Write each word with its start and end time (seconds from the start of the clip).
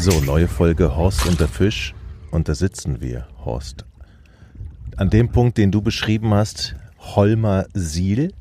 So, 0.00 0.20
neue 0.20 0.46
Folge 0.46 0.94
Horst 0.94 1.26
und 1.26 1.40
der 1.40 1.48
Fisch. 1.48 1.92
Und 2.30 2.48
da 2.48 2.54
sitzen 2.54 3.00
wir, 3.00 3.26
Horst. 3.44 3.84
An 4.96 5.10
dem 5.10 5.30
Punkt, 5.30 5.58
den 5.58 5.72
du 5.72 5.82
beschrieben 5.82 6.32
hast, 6.32 6.76
Holmer 7.00 7.66
Siel. 7.74 8.32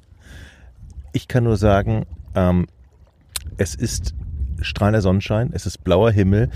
Ich 1.14 1.28
kann 1.28 1.46
nur 1.46 1.58
sagen, 1.58 2.06
ähm, 2.36 2.68
es 3.58 3.74
ist 3.74 4.14
strahlender 4.62 5.02
Sonnenschein, 5.02 5.50
es 5.52 5.66
ist 5.66 5.84
blauer 5.84 6.12
Himmel. 6.12 6.52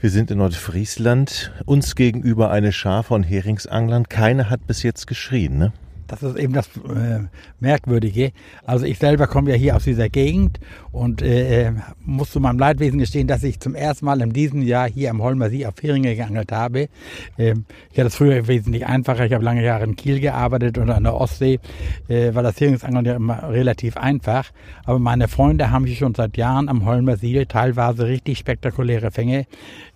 Wir 0.00 0.10
sind 0.10 0.30
in 0.30 0.36
Nordfriesland, 0.36 1.50
uns 1.64 1.94
gegenüber 1.94 2.50
eine 2.50 2.72
Schar 2.72 3.02
von 3.02 3.22
Heringsanglern. 3.22 4.06
Keiner 4.10 4.50
hat 4.50 4.66
bis 4.66 4.82
jetzt 4.82 5.06
geschrien, 5.06 5.56
ne? 5.56 5.72
Das 6.10 6.24
ist 6.24 6.36
eben 6.36 6.52
das 6.52 6.66
äh, 6.76 7.20
Merkwürdige. 7.60 8.32
Also 8.66 8.84
ich 8.84 8.98
selber 8.98 9.28
komme 9.28 9.50
ja 9.50 9.56
hier 9.56 9.76
aus 9.76 9.84
dieser 9.84 10.08
Gegend 10.08 10.58
und 10.90 11.22
äh, 11.22 11.68
äh, 11.68 11.72
muss 12.04 12.30
zu 12.30 12.40
meinem 12.40 12.58
Leidwesen 12.58 12.98
gestehen, 12.98 13.28
dass 13.28 13.44
ich 13.44 13.60
zum 13.60 13.76
ersten 13.76 14.06
Mal 14.06 14.20
in 14.20 14.32
diesem 14.32 14.62
Jahr 14.62 14.90
hier 14.90 15.10
am 15.10 15.22
Holmer 15.22 15.50
See 15.50 15.64
auf 15.64 15.74
Heringe 15.80 16.16
geangelt 16.16 16.50
habe. 16.50 16.88
Ähm, 17.38 17.64
ich 17.92 17.98
hatte 17.98 18.08
es 18.08 18.16
früher 18.16 18.48
wesentlich 18.48 18.86
einfacher. 18.86 19.24
Ich 19.24 19.32
habe 19.32 19.44
lange 19.44 19.62
Jahre 19.62 19.84
in 19.84 19.94
Kiel 19.94 20.18
gearbeitet 20.18 20.78
und 20.78 20.90
an 20.90 21.04
der 21.04 21.14
Ostsee 21.14 21.60
äh, 22.08 22.34
war 22.34 22.42
das 22.42 22.60
Heringsangeln 22.60 23.04
ja 23.04 23.14
immer 23.14 23.48
relativ 23.48 23.96
einfach. 23.96 24.50
Aber 24.84 24.98
meine 24.98 25.28
Freunde 25.28 25.70
haben 25.70 25.86
sich 25.86 25.98
schon 25.98 26.16
seit 26.16 26.36
Jahren 26.36 26.68
am 26.68 26.86
Holmer 26.86 27.18
See 27.18 27.44
teilweise 27.44 28.08
richtig 28.08 28.38
spektakuläre 28.38 29.12
Fänge 29.12 29.46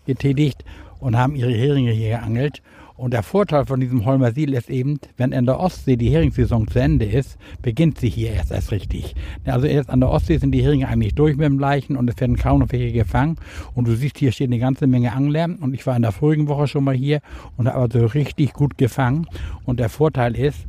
getätigt 0.07 0.65
und 1.01 1.19
haben 1.19 1.35
ihre 1.35 1.53
Heringe 1.53 1.91
hier 1.91 2.19
geangelt. 2.19 2.63
Und 2.97 3.13
der 3.13 3.25
Vorteil 3.25 3.67
von 3.67 3.81
diesem 3.81 4.05
Holmer 4.05 4.33
Siel 4.33 4.55
ist 4.55 4.71
eben, 4.71 5.01
wenn 5.17 5.33
in 5.33 5.47
der 5.47 5.59
Ostsee 5.59 5.97
die 5.97 6.11
Heringssaison 6.11 6.69
zu 6.69 6.79
Ende 6.79 7.05
ist, 7.05 7.37
beginnt 7.61 7.99
sie 7.99 8.09
hier 8.09 8.33
erst 8.33 8.53
erst 8.53 8.71
richtig. 8.71 9.17
Also 9.45 9.67
erst 9.67 9.91
an 9.91 9.99
der 9.99 10.11
Ostsee 10.11 10.39
sind 10.39 10.53
die 10.53 10.63
Heringe 10.63 10.87
eigentlich 10.87 11.15
durch 11.15 11.37
mit 11.37 11.47
dem 11.47 11.59
Leichen 11.59 11.97
und 11.97 12.09
es 12.09 12.21
werden 12.21 12.37
kaum 12.37 12.61
noch 12.61 12.71
welche 12.71 12.93
gefangen. 12.93 13.37
Und 13.75 13.89
du 13.89 13.97
siehst, 13.97 14.19
hier 14.19 14.31
steht 14.31 14.49
eine 14.49 14.61
ganze 14.61 14.87
Menge 14.87 15.13
Angler. 15.13 15.49
Und 15.61 15.75
ich 15.75 15.85
war 15.87 15.97
in 15.97 16.03
der 16.03 16.13
vorigen 16.13 16.47
Woche 16.47 16.69
schon 16.69 16.85
mal 16.85 16.95
hier 16.95 17.21
und 17.57 17.67
habe 17.67 17.81
also 17.81 18.07
richtig 18.07 18.53
gut 18.53 18.79
gefangen. 18.79 19.27
Und 19.65 19.81
der 19.81 19.89
Vorteil 19.89 20.37
ist, 20.37 20.67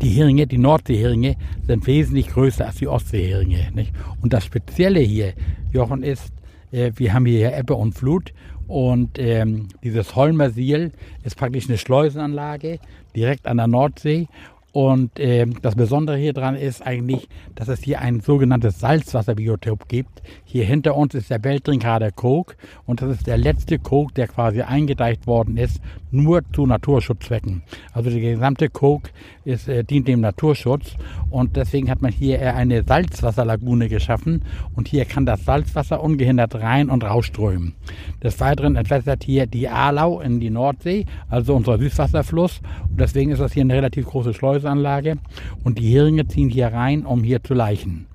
die 0.00 0.10
Heringe, 0.10 0.46
die 0.46 0.58
Nordseeheringe, 0.58 1.36
sind 1.66 1.86
wesentlich 1.86 2.28
größer 2.28 2.66
als 2.66 2.76
die 2.76 2.88
Ostseeheringe. 2.88 3.72
Und 4.20 4.32
das 4.32 4.44
Spezielle 4.44 5.00
hier, 5.00 5.32
Jochen, 5.72 6.04
ist, 6.04 6.32
äh, 6.70 6.92
wir 6.96 7.12
haben 7.12 7.26
hier 7.26 7.56
Ebbe 7.56 7.74
und 7.74 7.94
Flut 7.94 8.32
und 8.68 9.18
ähm, 9.18 9.68
dieses 9.82 10.14
Holmer 10.16 10.50
Siel 10.50 10.92
ist 11.24 11.36
praktisch 11.36 11.68
eine 11.68 11.78
Schleusenanlage 11.78 12.78
direkt 13.14 13.46
an 13.46 13.58
der 13.58 13.66
Nordsee 13.66 14.28
und 14.72 15.18
äh, 15.20 15.46
das 15.60 15.74
Besondere 15.74 16.16
hier 16.16 16.32
dran 16.32 16.56
ist 16.56 16.84
eigentlich, 16.84 17.28
dass 17.54 17.68
es 17.68 17.82
hier 17.82 18.00
ein 18.00 18.20
sogenanntes 18.20 18.80
Salzwasserbiotop 18.80 19.86
gibt. 19.86 20.22
Hier 20.44 20.64
hinter 20.64 20.96
uns 20.96 21.14
ist 21.14 21.30
der 21.30 21.38
Beltrinkader 21.38 22.10
Kog 22.10 22.56
und 22.86 23.02
das 23.02 23.10
ist 23.10 23.26
der 23.26 23.36
letzte 23.36 23.78
Kog, 23.78 24.14
der 24.14 24.28
quasi 24.28 24.62
eingedeicht 24.62 25.26
worden 25.26 25.58
ist, 25.58 25.82
nur 26.10 26.42
zu 26.54 26.66
Naturschutzzwecken. 26.66 27.62
Also 27.92 28.08
der 28.08 28.20
gesamte 28.20 28.70
Kog 28.70 29.10
ist, 29.44 29.68
äh, 29.68 29.84
dient 29.84 30.08
dem 30.08 30.20
Naturschutz 30.20 30.96
und 31.28 31.56
deswegen 31.56 31.90
hat 31.90 32.00
man 32.00 32.12
hier 32.12 32.54
eine 32.54 32.82
Salzwasserlagune 32.82 33.90
geschaffen 33.90 34.42
und 34.74 34.88
hier 34.88 35.04
kann 35.04 35.26
das 35.26 35.44
Salzwasser 35.44 36.02
ungehindert 36.02 36.54
rein 36.54 36.88
und 36.88 37.04
rausströmen. 37.04 37.74
Des 38.22 38.40
Weiteren 38.40 38.76
entwässert 38.76 39.24
hier 39.24 39.46
die 39.46 39.68
Arlau 39.68 40.20
in 40.20 40.40
die 40.40 40.50
Nordsee, 40.50 41.04
also 41.28 41.54
unser 41.54 41.76
Süßwasserfluss 41.76 42.62
und 42.88 42.98
deswegen 42.98 43.32
ist 43.32 43.40
das 43.40 43.52
hier 43.52 43.62
eine 43.62 43.74
relativ 43.74 44.06
große 44.06 44.32
Schleuse 44.32 44.61
Schleusanlage 44.62 45.16
und 45.64 45.78
die 45.78 45.92
Heringe 45.92 46.26
ziehen 46.26 46.48
hier 46.48 46.68
rein, 46.68 47.04
um 47.04 47.22
hier 47.24 47.42
zu 47.42 47.54
leichen. 47.54 48.06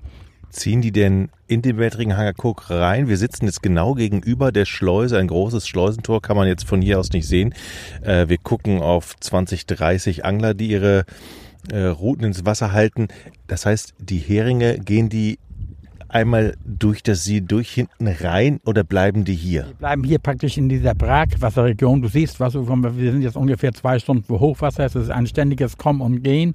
Ziehen 0.50 0.80
die 0.80 0.92
denn 0.92 1.28
in 1.46 1.60
den 1.60 1.76
Wettringen 1.76 2.16
Cook 2.38 2.70
rein? 2.70 3.06
Wir 3.06 3.18
sitzen 3.18 3.44
jetzt 3.44 3.62
genau 3.62 3.94
gegenüber 3.94 4.50
der 4.50 4.64
Schleuse, 4.64 5.18
ein 5.18 5.28
großes 5.28 5.68
Schleusentor, 5.68 6.22
kann 6.22 6.36
man 6.36 6.48
jetzt 6.48 6.66
von 6.66 6.80
hier 6.80 6.98
aus 6.98 7.10
nicht 7.10 7.28
sehen. 7.28 7.54
Äh, 8.02 8.28
wir 8.28 8.38
gucken 8.38 8.80
auf 8.80 9.14
20, 9.20 9.66
30 9.66 10.24
Angler, 10.24 10.54
die 10.54 10.68
ihre 10.68 11.04
äh, 11.70 11.84
Routen 11.84 12.24
ins 12.24 12.46
Wasser 12.46 12.72
halten. 12.72 13.08
Das 13.46 13.66
heißt, 13.66 13.94
die 13.98 14.18
Heringe 14.18 14.78
gehen 14.78 15.10
die 15.10 15.38
einmal 16.08 16.54
durch 16.64 17.02
das 17.02 17.24
See 17.24 17.40
durch 17.40 17.70
hinten 17.70 18.08
rein 18.08 18.60
oder 18.64 18.84
bleiben 18.84 19.24
die 19.24 19.34
hier? 19.34 19.64
Die 19.64 19.74
bleiben 19.74 20.04
hier 20.04 20.18
praktisch 20.18 20.56
in 20.56 20.68
dieser 20.68 20.94
Bragwasserregion. 20.94 22.02
Du 22.02 22.08
siehst, 22.08 22.40
was, 22.40 22.54
wir 22.54 23.12
sind 23.12 23.22
jetzt 23.22 23.36
ungefähr 23.36 23.72
zwei 23.72 23.98
Stunden 23.98 24.24
vor 24.24 24.40
Hochwasser. 24.40 24.84
Es 24.84 24.94
ist 24.94 25.10
ein 25.10 25.26
ständiges 25.26 25.76
Kommen 25.76 26.00
und 26.00 26.22
Gehen. 26.22 26.54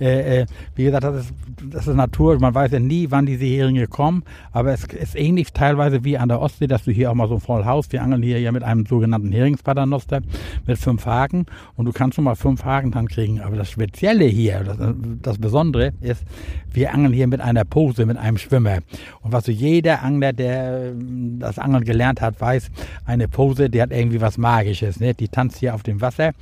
Äh, 0.00 0.40
äh, 0.40 0.46
wie 0.74 0.84
gesagt, 0.84 1.04
das 1.04 1.24
ist, 1.24 1.34
das 1.70 1.86
ist 1.88 1.94
Natur. 1.94 2.38
Man 2.38 2.54
weiß 2.54 2.72
ja 2.72 2.80
nie, 2.80 3.10
wann 3.10 3.26
diese 3.26 3.44
Heringe 3.44 3.86
kommen. 3.86 4.22
Aber 4.52 4.72
es 4.72 4.84
ist 4.84 5.16
ähnlich 5.16 5.52
teilweise 5.52 6.04
wie 6.04 6.18
an 6.18 6.28
der 6.28 6.40
Ostsee, 6.40 6.66
dass 6.66 6.84
du 6.84 6.92
hier 6.92 7.10
auch 7.10 7.14
mal 7.14 7.28
so 7.28 7.38
voll 7.38 7.64
haust. 7.64 7.92
Wir 7.92 8.02
angeln 8.02 8.22
hier 8.22 8.40
ja 8.40 8.52
mit 8.52 8.62
einem 8.62 8.86
sogenannten 8.86 9.32
Heringspaternoster 9.32 10.20
mit 10.66 10.78
fünf 10.78 11.06
Haken. 11.06 11.46
Und 11.76 11.86
du 11.86 11.92
kannst 11.92 12.16
schon 12.16 12.24
mal 12.24 12.36
fünf 12.36 12.64
Haken 12.64 12.92
dann 12.92 13.08
kriegen. 13.08 13.40
Aber 13.40 13.56
das 13.56 13.70
Spezielle 13.70 14.26
hier, 14.26 14.62
das, 14.64 14.76
das 15.22 15.38
Besondere 15.38 15.92
ist, 16.00 16.24
wir 16.72 16.94
angeln 16.94 17.12
hier 17.12 17.26
mit 17.26 17.40
einer 17.40 17.64
Pose, 17.64 18.06
mit 18.06 18.16
einem 18.16 18.38
Schwimmer. 18.38 18.78
Und 19.20 19.32
was 19.32 19.46
so 19.46 19.52
jeder 19.52 20.02
Angler, 20.02 20.32
der 20.32 20.92
ähm, 20.92 21.38
das 21.38 21.58
Angeln 21.58 21.84
gelernt 21.84 22.20
hat, 22.20 22.40
weiß, 22.40 22.70
eine 23.04 23.28
Pose, 23.28 23.70
die 23.70 23.80
hat 23.80 23.90
irgendwie 23.92 24.20
was 24.20 24.38
Magisches. 24.38 25.00
Ne? 25.00 25.14
Die 25.14 25.28
tanzt 25.28 25.58
hier 25.58 25.74
auf 25.74 25.82
dem 25.82 26.00
Wasser. 26.00 26.32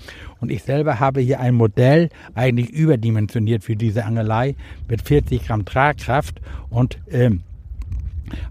Und 0.41 0.51
ich 0.51 0.63
selber 0.63 1.01
habe 1.01 1.21
hier 1.21 1.41
ein 1.41 1.55
Modell 1.55 2.09
eigentlich 2.35 2.71
überdimensioniert 2.71 3.65
für 3.65 3.77
diese 3.77 4.05
Angelei 4.05 4.55
mit 4.89 5.03
40 5.03 5.47
Gramm 5.47 5.65
Tragkraft 5.65 6.41
und 6.71 6.99
ähm, 7.11 7.43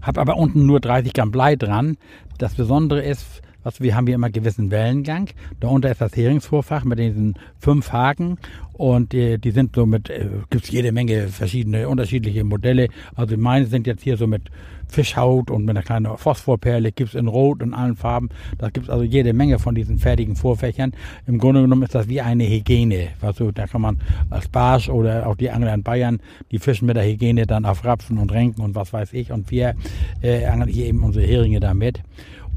habe 0.02 0.20
aber 0.20 0.36
unten 0.36 0.66
nur 0.66 0.80
30 0.80 1.12
Gramm 1.12 1.30
Blei 1.30 1.56
dran. 1.56 1.96
Das 2.38 2.54
Besondere 2.54 3.02
ist, 3.02 3.42
was 3.62 3.80
wir 3.80 3.94
haben 3.94 4.06
hier 4.06 4.14
immer 4.14 4.30
gewissen 4.30 4.70
Wellengang. 4.70 5.28
Darunter 5.60 5.90
ist 5.90 6.00
das 6.00 6.16
Heringsvorfach 6.16 6.84
mit 6.84 6.98
diesen 6.98 7.34
fünf 7.58 7.92
Haken 7.92 8.38
und 8.72 9.12
die, 9.12 9.38
die 9.38 9.50
sind 9.50 9.74
so 9.76 9.86
mit, 9.86 10.08
äh, 10.08 10.26
gibt 10.48 10.64
es 10.64 10.70
jede 10.70 10.92
Menge 10.92 11.28
verschiedene, 11.28 11.88
unterschiedliche 11.88 12.44
Modelle. 12.44 12.88
Also 13.14 13.36
meine 13.36 13.66
sind 13.66 13.86
jetzt 13.86 14.02
hier 14.02 14.16
so 14.16 14.26
mit 14.26 14.50
Fischhaut 14.90 15.50
und 15.50 15.64
mit 15.64 15.76
einer 15.76 15.84
kleinen 15.84 16.16
Phosphorperle, 16.16 16.92
gibt 16.92 17.10
es 17.10 17.14
in 17.14 17.28
Rot 17.28 17.62
und 17.62 17.74
allen 17.74 17.96
Farben. 17.96 18.28
Da 18.58 18.70
gibt 18.70 18.86
es 18.86 18.90
also 18.90 19.04
jede 19.04 19.32
Menge 19.32 19.58
von 19.58 19.74
diesen 19.74 19.98
fertigen 19.98 20.36
Vorfächern. 20.36 20.92
Im 21.26 21.38
Grunde 21.38 21.62
genommen 21.62 21.82
ist 21.82 21.94
das 21.94 22.08
wie 22.08 22.20
eine 22.20 22.48
Hygiene. 22.48 23.08
Also 23.20 23.52
da 23.52 23.66
kann 23.66 23.82
man 23.82 23.98
als 24.30 24.48
Barsch 24.48 24.88
oder 24.88 25.26
auch 25.26 25.36
die 25.36 25.50
Angler 25.50 25.74
in 25.74 25.82
Bayern, 25.82 26.20
die 26.50 26.58
fischen 26.58 26.86
mit 26.86 26.96
der 26.96 27.04
Hygiene 27.04 27.46
dann 27.46 27.64
auf 27.64 27.84
Rapfen 27.84 28.18
und 28.18 28.32
Renken 28.32 28.62
und 28.62 28.74
was 28.74 28.92
weiß 28.92 29.12
ich. 29.12 29.30
Und 29.30 29.50
wir 29.50 29.74
äh, 30.22 30.46
angeln 30.46 30.70
hier 30.70 30.86
eben 30.86 31.02
unsere 31.02 31.24
Heringe 31.24 31.60
damit. 31.60 32.00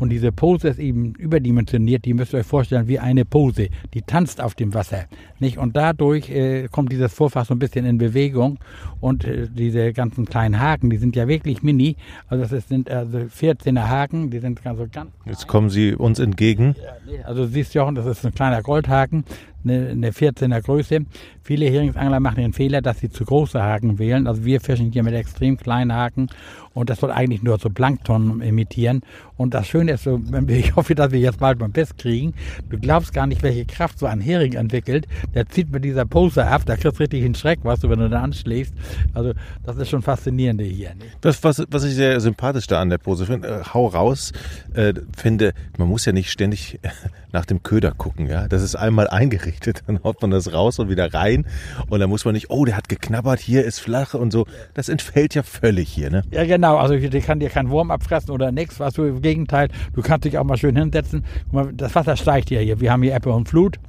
Und 0.04 0.10
diese 0.10 0.34
Pose 0.34 0.68
ist 0.68 0.80
eben 0.80 1.16
überdimensioniert. 1.16 2.04
Die 2.04 2.14
müsst 2.14 2.34
ihr 2.34 2.40
euch 2.40 2.46
vorstellen 2.46 2.90
wie 2.90 3.00
eine 3.00 3.24
Pose. 3.24 3.70
Die 3.94 4.02
tanzt 4.02 4.42
auf 4.42 4.54
dem 4.54 4.74
Wasser. 4.74 5.06
Nicht? 5.40 5.58
Und 5.58 5.78
dadurch 5.78 6.30
äh, 6.30 6.68
kommt 6.70 6.92
dieses 6.92 7.14
Vorfach 7.14 7.46
so 7.46 7.54
ein 7.54 7.60
bisschen 7.60 7.86
in 7.86 7.98
Bewegung. 7.98 8.60
Und 9.00 9.24
äh, 9.24 9.48
diese 9.50 9.94
ganzen 9.94 10.26
kleinen 10.26 10.60
Haken, 10.60 10.90
die 10.90 10.98
sind 10.98 11.16
ja 11.16 11.30
wirklich 11.30 11.64
mini. 11.64 11.96
Also 12.28 12.44
das 12.54 12.68
sind 12.68 12.92
also 12.92 13.18
14er 13.18 13.88
Haken. 13.88 14.30
Die 14.30 14.40
sind 14.40 14.60
also 14.68 14.88
ganz. 14.92 15.10
Jetzt 15.24 15.48
kommen 15.48 15.70
sie 15.70 15.96
uns 15.96 16.20
entgegen. 16.20 16.76
Ja, 16.84 16.92
nee, 17.10 17.24
also 17.24 17.46
siehst 17.46 17.74
Jochen, 17.74 17.96
das 17.96 18.06
ist 18.06 18.26
ein 18.26 18.34
kleiner 18.34 18.62
Goldhaken 18.62 19.24
eine, 19.64 19.90
eine 19.90 20.12
14er 20.12 20.62
Größe. 20.62 21.00
Viele 21.42 21.66
Heringsangler 21.66 22.20
machen 22.20 22.38
den 22.38 22.54
Fehler, 22.54 22.82
dass 22.82 23.00
sie 23.00 23.10
zu 23.10 23.26
große 23.26 23.62
Haken 23.62 24.00
wählen. 24.00 24.28
Also 24.28 24.46
wir 24.46 24.62
fischen 24.62 24.92
hier 24.92 25.04
mit 25.04 25.14
extrem 25.14 25.58
kleinen 25.58 25.94
Haken 25.94 26.30
und 26.74 26.90
das 26.90 27.00
soll 27.00 27.12
eigentlich 27.12 27.44
nur 27.44 27.60
so 27.60 27.70
Plankton 27.70 28.42
imitieren. 28.42 29.02
Und 29.38 29.54
das 29.54 29.68
Schöne 29.68 29.94
ist 29.94 30.04
so, 30.04 30.20
ich 30.48 30.76
hoffe, 30.76 30.96
dass 30.96 31.12
wir 31.12 31.20
jetzt 31.20 31.40
bald 31.40 31.60
mal 31.60 31.70
Biss 31.70 31.96
kriegen. 31.96 32.34
Du 32.70 32.80
glaubst 32.80 33.14
gar 33.14 33.28
nicht, 33.28 33.44
welche 33.44 33.66
Kraft 33.66 34.00
so 34.00 34.06
ein 34.06 34.22
Hering 34.22 34.54
entwickelt. 34.54 35.08
Der 35.34 35.48
zieht 35.48 35.72
mit 35.72 35.84
dieser 35.84 36.06
Pose 36.06 36.46
ab, 36.46 36.64
da 36.66 36.76
kriegst 36.76 37.00
du 37.00 37.04
richtig 37.04 37.24
einen 37.24 37.36
Schreck, 37.36 37.60
was 37.64 37.80
du, 37.80 37.90
wenn 37.90 38.00
du 38.00 38.10
da 38.10 38.22
anschlägst. 38.22 38.74
Also 39.14 39.34
das 39.64 39.78
ist 39.78 39.90
schon 39.90 40.02
faszinierend 40.02 40.62
hier. 40.62 40.92
Das, 41.22 41.44
was, 41.44 41.64
was 41.70 41.84
ich 41.84 41.96
sehr 41.96 42.20
sympathisch 42.20 42.68
da 42.68 42.82
an 42.82 42.90
der 42.90 42.98
Pose 42.98 43.26
finde, 43.26 43.48
äh, 43.48 43.74
hau 43.74 43.88
raus, 43.88 44.32
äh, 44.74 44.94
finde, 45.16 45.54
man 45.78 45.88
muss 45.88 46.06
ja 46.06 46.12
nicht 46.12 46.32
ständig 46.32 46.80
nach 47.32 47.46
dem 47.46 47.64
Köder 47.64 47.92
gucken, 47.92 48.28
ja. 48.28 48.48
Das 48.48 48.62
ist 48.62 48.76
einmal 48.76 49.08
eingerichtet, 49.08 49.53
dann 49.88 50.04
haut 50.04 50.22
man 50.22 50.32
das 50.32 50.54
raus 50.54 50.80
und 50.80 50.90
wieder 50.90 51.14
rein. 51.14 51.46
Und 51.90 52.00
dann 52.00 52.10
muss 52.10 52.26
man 52.26 52.34
nicht, 52.34 52.50
oh, 52.50 52.66
der 52.66 52.78
hat 52.78 52.90
geknabbert, 52.90 53.40
hier 53.40 53.64
ist 53.64 53.80
flach 53.80 54.14
und 54.14 54.32
so. 54.32 54.46
Das 54.74 54.90
entfällt 54.90 55.36
ja 55.36 55.44
völlig 55.44 55.90
hier, 55.90 56.10
ne? 56.10 56.24
Ja, 56.32 56.46
genau. 56.46 56.78
Also 56.78 56.98
der 56.98 57.22
kann 57.22 57.40
dir 57.40 57.50
kein 57.50 57.70
Wurm 57.70 57.92
abfressen 57.92 58.32
oder 58.32 58.52
nichts. 58.52 58.80
Was 58.80 58.94
du 58.94 59.04
im 59.04 59.22
Gegenteil, 59.22 59.70
du 59.94 60.02
kannst 60.02 60.26
dich 60.26 60.38
auch 60.38 60.44
mal 60.44 60.58
schön 60.58 60.76
hinsetzen. 60.76 61.26
Das 61.74 61.96
Wasser 61.96 62.16
steigt 62.16 62.50
hier. 62.50 62.80
Wir 62.80 62.92
haben 62.92 63.04
hier 63.04 63.16
Ebbe 63.16 63.32
und 63.32 63.50
Flut. 63.50 63.80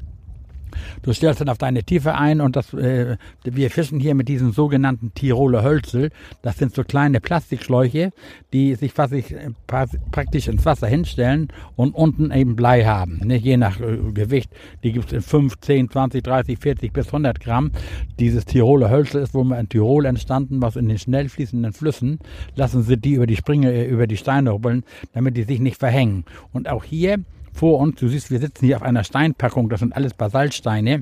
Du 1.03 1.13
stellst 1.13 1.41
dann 1.41 1.49
auf 1.49 1.59
deine 1.59 1.83
Tiefe 1.83 2.15
ein 2.15 2.41
und 2.41 2.57
das, 2.57 2.73
äh, 2.75 3.17
wir 3.45 3.71
fischen 3.71 4.01
hier 4.01 4.15
mit 4.15 4.29
diesen 4.29 4.53
sogenannten 4.53 5.13
Tiroler 5.15 5.63
Hölzel. 5.63 6.11
Das 6.43 6.59
sind 6.59 6.75
so 6.75 6.85
kleine 6.85 7.21
Plastikschläuche, 7.21 8.13
die 8.53 8.75
sich 8.75 8.93
fast 8.93 9.13
sich, 9.13 9.33
äh, 9.33 9.51
praktisch 9.67 10.49
ins 10.49 10.65
Wasser 10.65 10.87
hinstellen 10.87 11.49
und 11.77 11.95
unten 11.95 12.31
eben 12.31 12.57
Blei 12.57 12.85
haben. 12.85 13.21
Ne? 13.25 13.37
Je 13.37 13.57
nach 13.57 13.81
äh, 13.81 13.99
Gewicht. 14.13 14.51
Die 14.83 14.93
gibt 14.93 15.07
es 15.07 15.13
in 15.13 15.23
5, 15.23 15.61
10, 15.61 15.91
20, 15.91 16.23
30, 16.23 16.59
40 16.59 16.93
bis 16.93 17.07
100 17.07 17.41
Gramm. 17.41 17.71
Dieses 18.19 18.45
Tiroler 18.45 18.91
Hölzel 18.91 19.23
ist 19.23 19.35
wohl 19.35 19.53
in 19.53 19.69
Tirol 19.69 20.07
entstanden, 20.07 20.63
was 20.63 20.77
in 20.77 20.89
den 20.89 20.99
schnell 20.99 21.29
fließenden 21.29 21.73
Flüssen 21.73 22.19
lassen 22.55 22.83
sie 22.83 22.97
die 22.97 23.15
über 23.15 23.27
die 23.27 23.37
Springe, 23.37 23.73
äh, 23.73 23.87
über 23.87 24.07
die 24.07 24.17
Steine 24.17 24.51
rubbeln, 24.51 24.85
damit 25.13 25.37
die 25.37 25.45
sich 25.45 25.61
nicht 25.61 25.79
verhängen. 25.79 26.25
Und 26.53 26.69
auch 26.69 26.85
hier 26.85 27.19
vor 27.55 27.79
uns. 27.79 27.99
Du 28.01 28.09
siehst, 28.09 28.31
wir 28.31 28.41
sitzen 28.41 28.67
hier 28.67 28.77
auf 28.77 28.83
einer 28.83 29.05
Steinpackung, 29.05 29.69
das 29.69 29.81
sind 29.81 29.97
alles 29.97 30.13
Basaltsteine. 30.13 31.01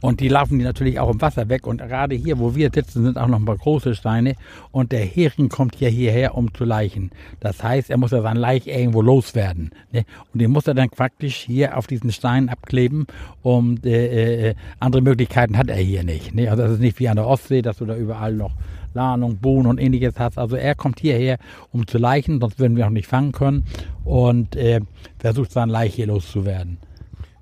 Und 0.00 0.20
die 0.20 0.28
laufen 0.28 0.58
die 0.58 0.64
natürlich 0.64 0.98
auch 0.98 1.10
im 1.10 1.20
Wasser 1.20 1.48
weg. 1.48 1.66
Und 1.66 1.78
gerade 1.78 2.14
hier, 2.14 2.38
wo 2.38 2.54
wir 2.54 2.70
sitzen, 2.72 3.04
sind 3.04 3.18
auch 3.18 3.26
noch 3.26 3.38
ein 3.38 3.44
paar 3.44 3.58
große 3.58 3.94
Steine. 3.94 4.34
Und 4.70 4.92
der 4.92 5.04
Hering 5.04 5.48
kommt 5.48 5.76
hier 5.76 5.90
hierher, 5.90 6.34
um 6.34 6.54
zu 6.54 6.64
leichen. 6.64 7.10
Das 7.40 7.62
heißt, 7.62 7.90
er 7.90 7.98
muss 7.98 8.10
ja 8.12 8.22
sein 8.22 8.36
Laich 8.36 8.66
irgendwo 8.66 9.02
loswerden. 9.02 9.70
Ne? 9.92 10.04
Und 10.32 10.40
den 10.40 10.50
muss 10.50 10.66
er 10.66 10.74
dann 10.74 10.88
praktisch 10.90 11.36
hier 11.36 11.76
auf 11.76 11.86
diesen 11.86 12.12
Stein 12.12 12.48
abkleben. 12.48 13.06
Und 13.42 13.84
äh, 13.84 14.50
äh, 14.50 14.54
andere 14.78 15.02
Möglichkeiten 15.02 15.58
hat 15.58 15.68
er 15.68 15.76
hier 15.76 16.04
nicht. 16.04 16.34
Ne? 16.34 16.48
Also 16.48 16.62
das 16.62 16.72
ist 16.72 16.80
nicht 16.80 16.98
wie 16.98 17.08
an 17.08 17.16
der 17.16 17.26
Ostsee, 17.26 17.62
dass 17.62 17.78
du 17.78 17.84
da 17.84 17.96
überall 17.96 18.34
noch 18.34 18.52
Lahnung, 18.94 19.38
Bohnen 19.38 19.66
und 19.66 19.78
ähnliches 19.78 20.14
hast. 20.18 20.38
Also 20.38 20.56
er 20.56 20.74
kommt 20.74 21.00
hierher, 21.00 21.38
um 21.72 21.86
zu 21.86 21.98
leichen, 21.98 22.40
sonst 22.40 22.58
würden 22.58 22.76
wir 22.76 22.86
auch 22.86 22.90
nicht 22.90 23.06
fangen 23.06 23.32
können 23.32 23.64
und 24.04 24.56
äh, 24.56 24.80
versucht 25.18 25.52
sein 25.52 25.68
Laich 25.68 25.94
hier 25.94 26.06
loszuwerden. 26.06 26.78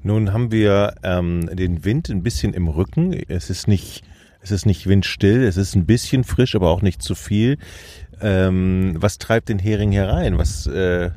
Nun 0.02 0.32
haben 0.32 0.52
wir 0.52 0.94
ähm, 1.02 1.48
den 1.52 1.84
Wind 1.84 2.08
ein 2.08 2.22
bisschen 2.22 2.54
im 2.54 2.68
Rücken. 2.68 3.12
Es 3.28 3.50
ist 3.50 3.66
nicht, 3.68 4.04
es 4.40 4.50
ist 4.50 4.64
nicht 4.64 4.86
windstill, 4.86 5.42
es 5.44 5.56
ist 5.56 5.74
ein 5.74 5.86
bisschen 5.86 6.24
frisch, 6.24 6.54
aber 6.54 6.70
auch 6.70 6.82
nicht 6.82 7.02
zu 7.02 7.14
viel. 7.14 7.58
Ähm, 8.20 8.94
was 8.98 9.18
treibt 9.18 9.48
den 9.48 9.58
Hering 9.58 9.92
herein? 9.92 10.38
Was, 10.38 10.66
äh, 10.66 11.10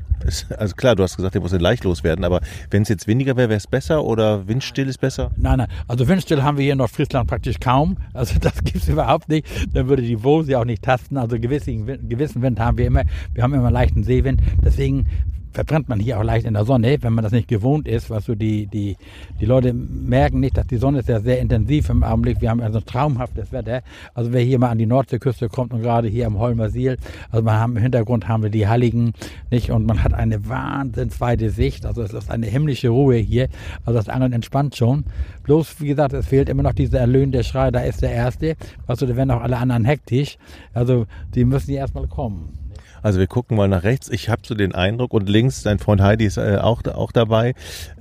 also 0.57 0.75
klar, 0.75 0.95
du 0.95 1.03
hast 1.03 1.15
gesagt, 1.15 1.35
der 1.35 1.41
muss 1.41 1.51
leicht 1.51 1.83
loswerden, 1.83 2.23
aber 2.25 2.41
wenn 2.69 2.83
es 2.83 2.89
jetzt 2.89 3.07
weniger 3.07 3.35
wäre, 3.37 3.49
wäre 3.49 3.57
es 3.57 3.67
besser 3.67 4.03
oder 4.03 4.47
windstill 4.47 4.87
ist 4.87 4.99
besser? 4.99 5.31
Nein, 5.37 5.59
nein, 5.59 5.67
also 5.87 6.07
windstill 6.07 6.43
haben 6.43 6.57
wir 6.57 6.63
hier 6.63 6.73
in 6.73 6.77
Nordfriesland 6.77 7.27
praktisch 7.27 7.59
kaum. 7.59 7.97
Also 8.13 8.37
das 8.41 8.63
gibt 8.63 8.77
es 8.77 8.89
überhaupt 8.89 9.29
nicht. 9.29 9.47
Dann 9.73 9.87
würde 9.87 10.01
die 10.01 10.23
Wose 10.23 10.57
auch 10.57 10.65
nicht 10.65 10.83
tasten. 10.83 11.17
Also 11.17 11.39
gewissen, 11.39 11.85
gewissen 12.07 12.41
Wind 12.41 12.59
haben 12.59 12.77
wir 12.77 12.85
immer. 12.85 13.03
Wir 13.33 13.43
haben 13.43 13.53
immer 13.53 13.71
leichten 13.71 14.03
Seewind. 14.03 14.41
Deswegen 14.63 15.07
verbrennt 15.51 15.89
man 15.89 15.99
hier 15.99 16.19
auch 16.19 16.23
leicht 16.23 16.45
in 16.45 16.53
der 16.53 16.65
Sonne, 16.65 16.97
wenn 17.01 17.13
man 17.13 17.23
das 17.23 17.31
nicht 17.31 17.47
gewohnt 17.47 17.87
ist. 17.87 18.09
Was 18.09 18.25
so 18.25 18.35
die, 18.35 18.67
die, 18.67 18.97
die 19.39 19.45
Leute 19.45 19.73
merken 19.73 20.39
nicht, 20.39 20.57
dass 20.57 20.67
die 20.67 20.77
Sonne 20.77 20.99
ist 20.99 21.09
ja 21.09 21.19
sehr 21.19 21.39
intensiv 21.39 21.89
im 21.89 22.03
Augenblick. 22.03 22.41
Wir 22.41 22.49
haben 22.49 22.61
also 22.61 22.79
traumhaftes 22.79 23.51
Wetter. 23.51 23.81
Also 24.13 24.33
wer 24.33 24.41
hier 24.41 24.59
mal 24.59 24.69
an 24.69 24.77
die 24.77 24.85
Nordseeküste 24.85 25.49
kommt 25.49 25.73
und 25.73 25.81
gerade 25.81 26.07
hier 26.07 26.27
am 26.27 26.39
Holmer 26.39 26.69
Siel, 26.69 26.97
also 27.29 27.43
man 27.43 27.59
haben, 27.59 27.75
im 27.75 27.81
Hintergrund 27.81 28.27
haben 28.27 28.43
wir 28.43 28.49
die 28.49 28.67
Halligen, 28.67 29.13
nicht? 29.49 29.71
Und 29.71 29.85
man 29.85 30.03
hat 30.03 30.13
eine 30.13 30.47
wahnsinnsweite 30.47 31.49
Sicht. 31.49 31.85
Also 31.85 32.01
es 32.01 32.13
ist 32.13 32.31
eine 32.31 32.47
himmlische 32.47 32.89
Ruhe 32.89 33.17
hier. 33.17 33.49
Also 33.85 33.99
das 33.99 34.09
Angeln 34.09 34.33
entspannt 34.33 34.75
schon. 34.75 35.05
Bloß, 35.43 35.81
wie 35.81 35.87
gesagt, 35.87 36.13
es 36.13 36.27
fehlt 36.27 36.49
immer 36.49 36.63
noch 36.63 36.73
dieser 36.73 36.99
erlöhnte 36.99 37.43
Schrei. 37.43 37.71
Da 37.71 37.81
ist 37.81 38.01
der 38.01 38.11
Erste. 38.11 38.55
Also 38.87 39.05
da 39.05 39.15
werden 39.15 39.31
auch 39.31 39.41
alle 39.41 39.57
anderen 39.57 39.85
hektisch. 39.85 40.37
Also 40.73 41.05
die 41.35 41.45
müssen 41.45 41.71
hier 41.71 41.79
erstmal 41.79 42.07
kommen. 42.07 42.57
Also 43.01 43.19
wir 43.19 43.27
gucken 43.27 43.57
mal 43.57 43.67
nach 43.67 43.83
rechts. 43.83 44.09
Ich 44.09 44.29
habe 44.29 44.41
so 44.45 44.55
den 44.55 44.73
Eindruck 44.73 45.13
und 45.13 45.29
links, 45.29 45.63
dein 45.63 45.79
Freund 45.79 46.01
Heidi 46.01 46.25
ist 46.25 46.37
äh, 46.37 46.57
auch, 46.61 46.83
auch 46.85 47.11
dabei. 47.11 47.53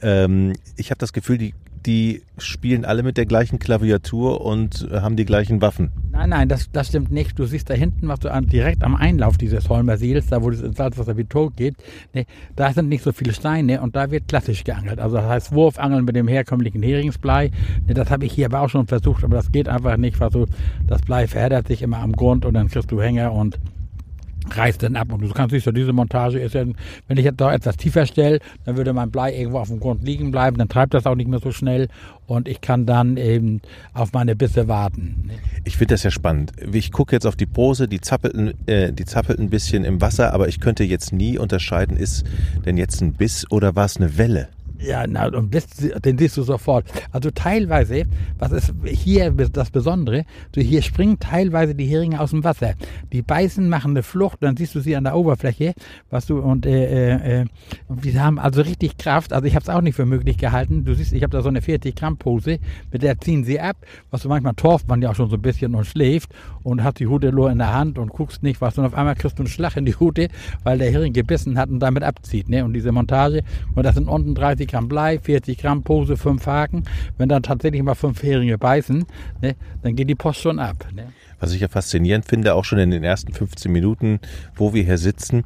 Ähm, 0.03 0.55
ich 0.77 0.91
habe 0.91 0.99
das 0.99 1.13
Gefühl, 1.13 1.39
die, 1.39 1.55
die 1.87 2.23
spielen 2.39 2.85
alle 2.85 3.03
mit 3.03 3.17
der 3.17 3.27
gleichen 3.27 3.59
Klaviatur 3.59 4.41
und 4.43 4.89
haben 4.93 5.17
die 5.17 5.25
gleichen 5.25 5.63
Waffen. 5.63 5.91
Nein, 6.13 6.31
nein, 6.31 6.49
das, 6.49 6.71
das 6.73 6.89
stimmt 6.89 7.11
nicht. 7.11 7.39
Du 7.39 7.47
siehst 7.47 7.71
da 7.71 7.75
hinten, 7.75 8.09
was 8.09 8.21
du 8.21 8.31
an, 8.31 8.47
direkt 8.47 8.83
am 8.83 8.95
Einlauf 8.95 9.39
dieses 9.39 9.69
Holmer 9.69 9.97
Seels, 9.97 10.27
da 10.27 10.43
wo 10.43 10.51
das 10.51 10.61
ins 10.61 10.77
Salzwasser 10.77 11.17
wie 11.17 11.25
tot 11.25 11.57
geht, 11.57 11.77
ne, 12.13 12.27
da 12.57 12.73
sind 12.73 12.89
nicht 12.89 13.03
so 13.03 13.13
viele 13.13 13.33
Steine 13.33 13.81
und 13.81 13.97
da 13.97 14.11
wird 14.11 14.29
klassisch 14.29 14.65
geangelt. 14.65 14.99
Also 14.99 15.17
das 15.17 15.27
heißt 15.27 15.53
Wurfangeln 15.53 16.05
mit 16.05 16.17
dem 16.17 16.29
herkömmlichen 16.29 16.83
Heringsblei. 16.83 17.51
Ne, 17.87 17.95
das 17.95 18.11
habe 18.11 18.27
ich 18.27 18.33
hier 18.33 18.47
aber 18.47 18.61
auch 18.61 18.69
schon 18.69 18.87
versucht, 18.87 19.25
aber 19.25 19.37
das 19.37 19.51
geht 19.51 19.69
einfach 19.69 19.97
nicht, 19.97 20.21
weil 20.21 20.31
so 20.31 20.47
das 20.87 21.01
Blei 21.03 21.27
verheddert 21.27 21.69
sich 21.69 21.81
immer 21.81 21.99
am 21.99 22.13
Grund 22.13 22.45
und 22.45 22.55
dann 22.55 22.69
kriegst 22.69 22.91
du 22.91 23.01
Hänger 23.01 23.33
und 23.33 23.59
reißt 24.49 24.83
dann 24.83 24.97
ab. 24.97 25.13
Und 25.13 25.23
du 25.23 25.29
kannst 25.31 25.53
siehst 25.53 25.67
ja, 25.67 25.73
diese 25.73 25.93
Montage 25.93 26.39
ist 26.39 26.55
ja, 26.55 26.65
wenn 27.09 27.17
ich 27.17 27.25
jetzt 27.25 27.41
doch 27.41 27.51
etwas 27.51 27.77
tiefer 27.77 28.07
stelle, 28.07 28.41
dann 28.65 28.77
würde 28.77 28.93
mein 28.93 29.11
Blei 29.11 29.37
irgendwo 29.37 29.59
auf 29.59 29.69
dem 29.69 29.81
Grund 29.81 30.03
liegen 30.03 30.31
bleiben, 30.31 30.59
dann 30.59 30.69
treibt 30.69 30.95
das 30.95 31.07
auch 31.07 31.15
nicht 31.15 31.29
mehr 31.29 31.41
so 31.41 31.53
schnell 31.53 31.89
und 32.27 32.49
ich 32.49 32.61
kann 32.61 32.87
dann 32.87 33.17
eben 33.17 33.61
auf 33.93 34.13
meine 34.13 34.37
Bisse 34.37 34.69
warten. 34.69 35.31
Ich 35.65 35.77
finde 35.77 35.95
das 35.95 36.03
ja 36.03 36.11
spannend. 36.11 36.53
Ich 36.73 36.93
gucke 36.93 37.15
jetzt 37.15 37.27
auf 37.27 37.37
die 37.37 37.47
Pose, 37.47 37.89
die 37.89 38.01
zappelt, 38.01 38.57
äh, 38.69 38.93
die 38.93 39.05
zappelt 39.05 39.39
ein 39.39 39.51
bisschen 39.51 39.85
im 39.85 40.01
Wasser, 40.01 40.33
aber 40.33 40.49
ich 40.49 40.61
könnte 40.61 40.85
jetzt 40.85 41.13
nie 41.13 41.39
unterscheiden, 41.39 41.97
ist 41.97 42.25
denn 42.65 42.77
jetzt 42.77 43.01
ein 43.01 43.13
Biss 43.13 43.51
oder 43.51 43.77
war 43.77 43.85
es 43.85 43.97
eine 43.97 44.17
Welle? 44.17 44.49
Ja, 44.83 45.05
na, 45.07 45.27
und 45.27 45.53
den 46.05 46.19
siehst 46.19 46.37
du 46.39 46.43
sofort. 46.43 46.87
Also 47.13 47.31
teilweise, 47.31 48.05
was 48.39 48.53
ist 48.53 48.73
hier 48.87 49.31
das 49.31 49.71
Besondere, 49.71 50.25
so 50.55 50.61
hier 50.61 50.81
springen 50.81 51.19
teilweise 51.19 51.75
die 51.75 51.85
Heringe 51.85 52.19
aus 52.19 52.31
dem 52.31 52.45
Wasser. 52.45 52.75
Die 53.13 53.21
beißen, 53.21 53.69
machen 53.69 53.91
eine 53.91 54.03
Flucht, 54.03 54.39
dann 54.41 54.57
siehst 54.57 54.75
du 54.75 54.81
sie 54.81 54.97
an 54.97 55.05
der 55.05 55.17
Oberfläche, 55.17 55.75
was 56.09 56.27
du, 56.27 56.39
und 56.39 56.65
äh, 56.65 57.43
äh, 57.43 57.47
die 57.89 58.19
haben 58.19 58.39
also 58.39 58.63
richtig 58.63 58.97
Kraft. 58.97 59.35
Also 59.35 59.47
ich 59.47 59.55
habe 59.55 59.65
es 59.65 59.69
auch 59.69 59.83
nicht 59.83 59.97
für 59.97 60.07
möglich 60.07 60.39
gehalten. 60.39 60.85
Du 60.85 60.95
siehst, 60.95 61.13
ich 61.13 61.23
habe 61.23 61.31
da 61.31 61.43
so 61.43 61.49
eine 61.49 61.61
40 61.61 61.95
Gramm 61.95 62.17
Pose, 62.17 62.59
mit 62.91 63.03
der 63.03 63.21
ziehen 63.21 63.45
sie 63.45 63.61
ab. 63.61 63.77
Was 64.11 64.23
du 64.23 64.29
manchmal 64.29 64.55
torft 64.55 64.89
man 64.89 65.03
ja 65.03 65.11
auch 65.11 65.15
schon 65.15 65.29
so 65.29 65.37
ein 65.37 65.43
bisschen 65.43 65.75
und 65.75 65.85
schläft 65.85 66.33
und 66.63 66.83
hat 66.83 67.01
die 67.01 67.07
Hute 67.07 67.33
nur 67.33 67.51
in 67.51 67.59
der 67.59 67.75
Hand 67.75 67.99
und 67.99 68.11
guckst 68.11 68.43
nicht 68.43 68.63
was 68.63 68.79
und 68.79 68.87
auf 68.87 68.95
einmal 68.95 69.15
kriegst 69.15 69.39
du 69.39 69.43
einen 69.43 69.49
Schlag 69.49 69.77
in 69.77 69.85
die 69.85 69.95
Hute, 69.95 70.29
weil 70.65 70.79
der 70.79 70.91
Hering 70.91 71.13
gebissen 71.13 71.59
hat 71.59 71.69
und 71.69 71.81
damit 71.81 72.03
abzieht. 72.03 72.49
Ne? 72.49 72.65
Und 72.65 72.73
diese 72.73 72.93
Montage, 72.93 73.43
und 73.75 73.85
das 73.85 73.95
sind 73.95 74.09
unten 74.09 74.35
30 74.35 74.70
Gramm 74.71 74.89
Blei, 74.89 75.19
40 75.19 75.59
Gramm 75.59 75.83
Pose, 75.83 76.17
5 76.17 76.47
Haken. 76.47 76.85
Wenn 77.19 77.29
dann 77.29 77.43
tatsächlich 77.43 77.83
mal 77.83 77.95
fünf 77.95 78.23
Heringe 78.23 78.59
beißen, 78.59 79.05
ne, 79.43 79.57
dann 79.83 79.97
geht 79.97 80.09
die 80.09 80.15
Post 80.15 80.41
schon 80.41 80.59
ab. 80.59 80.87
Ne? 80.95 81.13
Was 81.39 81.53
ich 81.53 81.61
ja 81.61 81.69
faszinierend 81.69 82.27
finde, 82.27 82.55
auch 82.55 82.65
schon 82.65 82.79
in 82.79 82.91
den 82.91 83.05
ersten 83.05 83.33
15 83.33 83.71
Minuten, 83.71 84.21
wo 84.55 84.75
wir 84.75 84.85
hier 84.85 84.99
sitzen, 84.99 85.45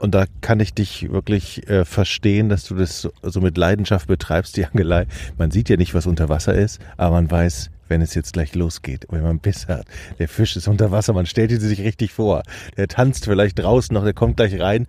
und 0.00 0.14
da 0.14 0.24
kann 0.40 0.60
ich 0.60 0.72
dich 0.72 1.10
wirklich 1.12 1.68
äh, 1.68 1.84
verstehen, 1.84 2.48
dass 2.48 2.64
du 2.64 2.74
das 2.74 3.02
so, 3.02 3.12
so, 3.22 3.42
mit 3.42 3.58
Leidenschaft 3.58 4.06
betreibst, 4.06 4.56
die 4.56 4.64
Angelei. 4.64 5.06
Man 5.36 5.50
sieht 5.50 5.68
ja 5.68 5.76
nicht, 5.76 5.92
was 5.92 6.06
unter 6.06 6.30
Wasser 6.30 6.54
ist, 6.54 6.80
aber 6.96 7.16
man 7.16 7.30
weiß, 7.30 7.70
wenn 7.88 8.00
es 8.00 8.14
jetzt 8.14 8.32
gleich 8.32 8.54
losgeht, 8.54 9.06
wenn 9.10 9.22
man 9.22 9.40
Biss 9.40 9.68
hat. 9.68 9.84
Der 10.18 10.28
Fisch 10.28 10.56
ist 10.56 10.68
unter 10.68 10.90
Wasser, 10.90 11.12
man 11.12 11.26
stellt 11.26 11.52
ihn 11.52 11.60
sich 11.60 11.82
richtig 11.82 12.12
vor. 12.12 12.42
Der 12.78 12.88
tanzt 12.88 13.26
vielleicht 13.26 13.58
draußen 13.58 13.92
noch, 13.92 14.04
der 14.04 14.14
kommt 14.14 14.38
gleich 14.38 14.58
rein. 14.58 14.86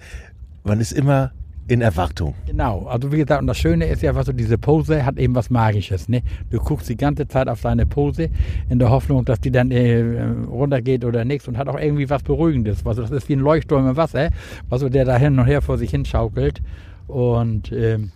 Man 0.64 0.80
ist 0.80 0.94
immer 0.94 1.34
in 1.72 1.82
Erwartung. 1.82 2.36
Genau, 2.46 2.86
also 2.88 3.14
wie 3.14 3.18
gesagt, 3.18 3.40
und 3.40 3.48
das 3.48 3.58
Schöne 3.58 3.86
ist 3.86 4.02
ja, 4.02 4.14
was 4.14 4.26
so 4.26 4.34
diese 4.34 4.58
Pose 4.58 5.06
hat 5.06 5.18
eben 5.18 5.34
was 5.36 5.50
Magisches. 5.50 6.10
Ne? 6.10 6.22
Du 6.50 6.60
guckst 6.60 6.90
die 6.90 6.98
ganze 6.98 7.30
Zeit 7.30 7.48
auf 7.48 7.62
deine 7.62 7.86
Pose 7.86 8.30
in 8.70 8.78
der 8.78 8.90
Hoffnung, 8.90 9.24
dass 9.24 9.40
die 9.40 9.52
dann 9.52 9.72
äh, 9.72 10.22
runtergeht 10.50 11.06
oder 11.06 11.24
nichts 11.24 11.48
und 11.48 11.58
hat 11.58 11.70
auch 11.70 11.80
irgendwie 11.80 12.10
was 12.10 12.24
Beruhigendes. 12.24 12.86
Also 12.86 13.04
das 13.04 13.12
ist 13.12 13.30
wie 13.30 13.38
ein 13.38 13.40
Leuchtturm 13.40 13.88
im 13.88 13.96
Wasser, 13.96 14.32
was 14.68 14.82
so 14.82 14.90
der 14.90 15.06
da 15.06 15.16
hin 15.16 15.40
und 15.40 15.46
her 15.46 15.62
vor 15.62 15.78
sich 15.78 15.92
hinschaukelt. 15.92 16.62
Und 17.08 17.72
ähm, 17.72 18.12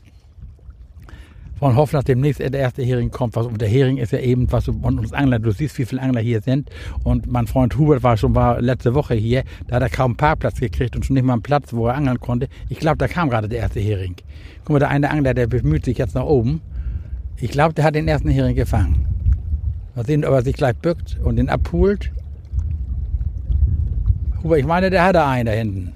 von 1.58 1.76
hoffen, 1.76 1.96
dass 1.96 2.04
demnächst 2.04 2.40
der 2.40 2.54
erste 2.54 2.84
Hering 2.84 3.12
kommt. 3.12 3.38
und 3.38 3.62
der 3.62 3.70
Hering 3.70 3.98
ist 3.98 4.12
ja 4.12 4.20
eben, 4.20 4.52
was 4.52 4.66
von 4.66 5.00
uns 5.00 5.14
Angler, 5.14 5.40
du 5.40 5.52
siehst, 5.52 5.78
wie 5.78 5.86
viele 5.86 6.02
Angler 6.02 6.22
hier 6.22 6.42
sind. 6.42 6.70
Und 7.04 7.28
mein 7.28 7.48
Freund 7.48 7.78
Hubert 7.78 8.04
war 8.04 8.18
schon 8.18 8.36
war 8.36 8.62
letzte 8.62 8.94
Woche 8.94 9.16
hier, 9.16 9.44
da 9.68 9.78
hat 9.78 9.84
er 9.84 9.90
kaum 9.90 10.12
einen 10.12 10.18
Parkplatz 10.18 10.60
gekriegt 10.60 10.96
und 10.96 11.06
schon 11.06 11.14
nicht 11.14 11.24
mal 11.24 11.34
einen 11.34 11.42
Platz, 11.42 11.74
wo 11.74 11.88
er 11.88 11.96
angeln 11.96 12.20
konnte. 12.20 12.48
Ich 12.70 12.80
glaube, 12.80 12.98
da 12.98 13.08
kam 13.08 13.30
gerade 13.30 13.48
der 13.48 13.60
erste 13.60 13.80
Hering. 13.80 14.16
Guck 14.64 14.74
mal, 14.74 14.80
der 14.80 14.90
eine 14.90 15.10
Angler, 15.10 15.34
der 15.34 15.48
bemüht 15.48 15.86
sich 15.86 15.98
jetzt 15.98 16.16
nach 16.16 16.26
oben. 16.26 16.62
Ich 17.38 17.52
glaube, 17.52 17.74
der 17.74 17.86
hat 17.86 17.96
den 17.96 18.08
ersten 18.08 18.30
Hering 18.30 18.56
gefangen. 18.56 19.06
Mal 19.96 20.06
sehen, 20.06 20.26
ob 20.26 20.34
er 20.34 20.42
sich 20.42 20.56
gleich 20.56 20.76
bückt 20.76 21.18
und 21.24 21.38
den 21.38 21.50
abpult. 21.50 22.12
Hubert, 24.44 24.60
ich 24.60 24.66
meine, 24.66 24.90
der 24.90 25.06
hat 25.06 25.16
da 25.16 25.30
einen 25.30 25.46
da 25.46 25.52
hinten. 25.54 25.95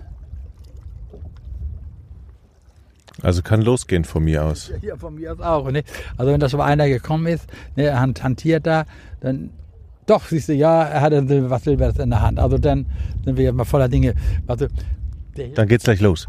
Also 3.21 3.41
kann 3.41 3.61
losgehen 3.61 4.03
von 4.03 4.23
mir 4.23 4.43
aus. 4.43 4.71
Ja, 4.81 4.95
von 4.95 5.15
mir 5.15 5.33
aus 5.33 5.39
auch. 5.39 5.71
Ne? 5.71 5.83
Also 6.17 6.31
wenn 6.31 6.39
da 6.39 6.49
schon 6.49 6.61
einer 6.61 6.87
gekommen 6.87 7.27
ist, 7.27 7.47
ne, 7.75 7.99
hantiert 7.99 8.65
da, 8.65 8.85
dann 9.21 9.51
doch, 10.05 10.25
siehst 10.25 10.49
du, 10.49 10.53
ja, 10.53 10.83
er 10.83 11.01
hat 11.01 11.13
was 11.13 11.63
Silberes 11.63 11.97
in 11.99 12.09
der 12.09 12.21
Hand. 12.21 12.39
Also 12.39 12.57
dann 12.57 12.87
sind 13.23 13.37
wir 13.37 13.53
mal 13.53 13.63
voller 13.63 13.87
Dinge. 13.87 14.15
Also, 14.47 14.65
dann 15.55 15.67
geht's 15.67 15.83
gleich 15.83 16.01
los. 16.01 16.27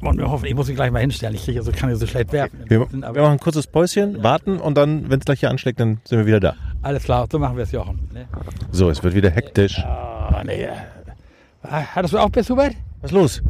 Wollen 0.00 0.18
wir 0.18 0.30
hoffen, 0.30 0.44
ich 0.44 0.54
muss 0.54 0.68
mich 0.68 0.76
gleich 0.76 0.92
mal 0.92 1.00
hinstellen. 1.00 1.34
Ich 1.34 1.44
kriege, 1.44 1.58
also 1.58 1.72
kann 1.72 1.90
ich 1.90 1.98
so 1.98 2.06
schlecht 2.06 2.32
werfen. 2.32 2.60
Wir, 2.68 2.80
wir 2.80 2.98
machen 2.98 3.32
ein 3.32 3.40
kurzes 3.40 3.66
Päuschen, 3.66 4.16
ja. 4.16 4.22
warten 4.22 4.58
und 4.58 4.76
dann, 4.76 5.10
wenn 5.10 5.18
es 5.18 5.24
gleich 5.24 5.40
hier 5.40 5.50
anschlägt, 5.50 5.80
dann 5.80 6.00
sind 6.04 6.18
wir 6.18 6.26
wieder 6.26 6.40
da. 6.40 6.54
Alles 6.82 7.04
klar, 7.04 7.26
so 7.30 7.38
machen 7.38 7.56
wir 7.56 7.64
es, 7.64 7.72
Jochen. 7.72 8.08
Ne? 8.12 8.28
So, 8.70 8.90
es 8.90 9.02
wird 9.02 9.14
wieder 9.14 9.30
hektisch. 9.30 9.82
Oh, 9.84 10.42
nee. 10.44 10.68
Hattest 11.62 12.14
du 12.14 12.18
auch 12.18 12.30
Biss, 12.30 12.48
Hubert? 12.50 12.74
Was 13.00 13.10
ist 13.10 13.14
los? 13.14 13.42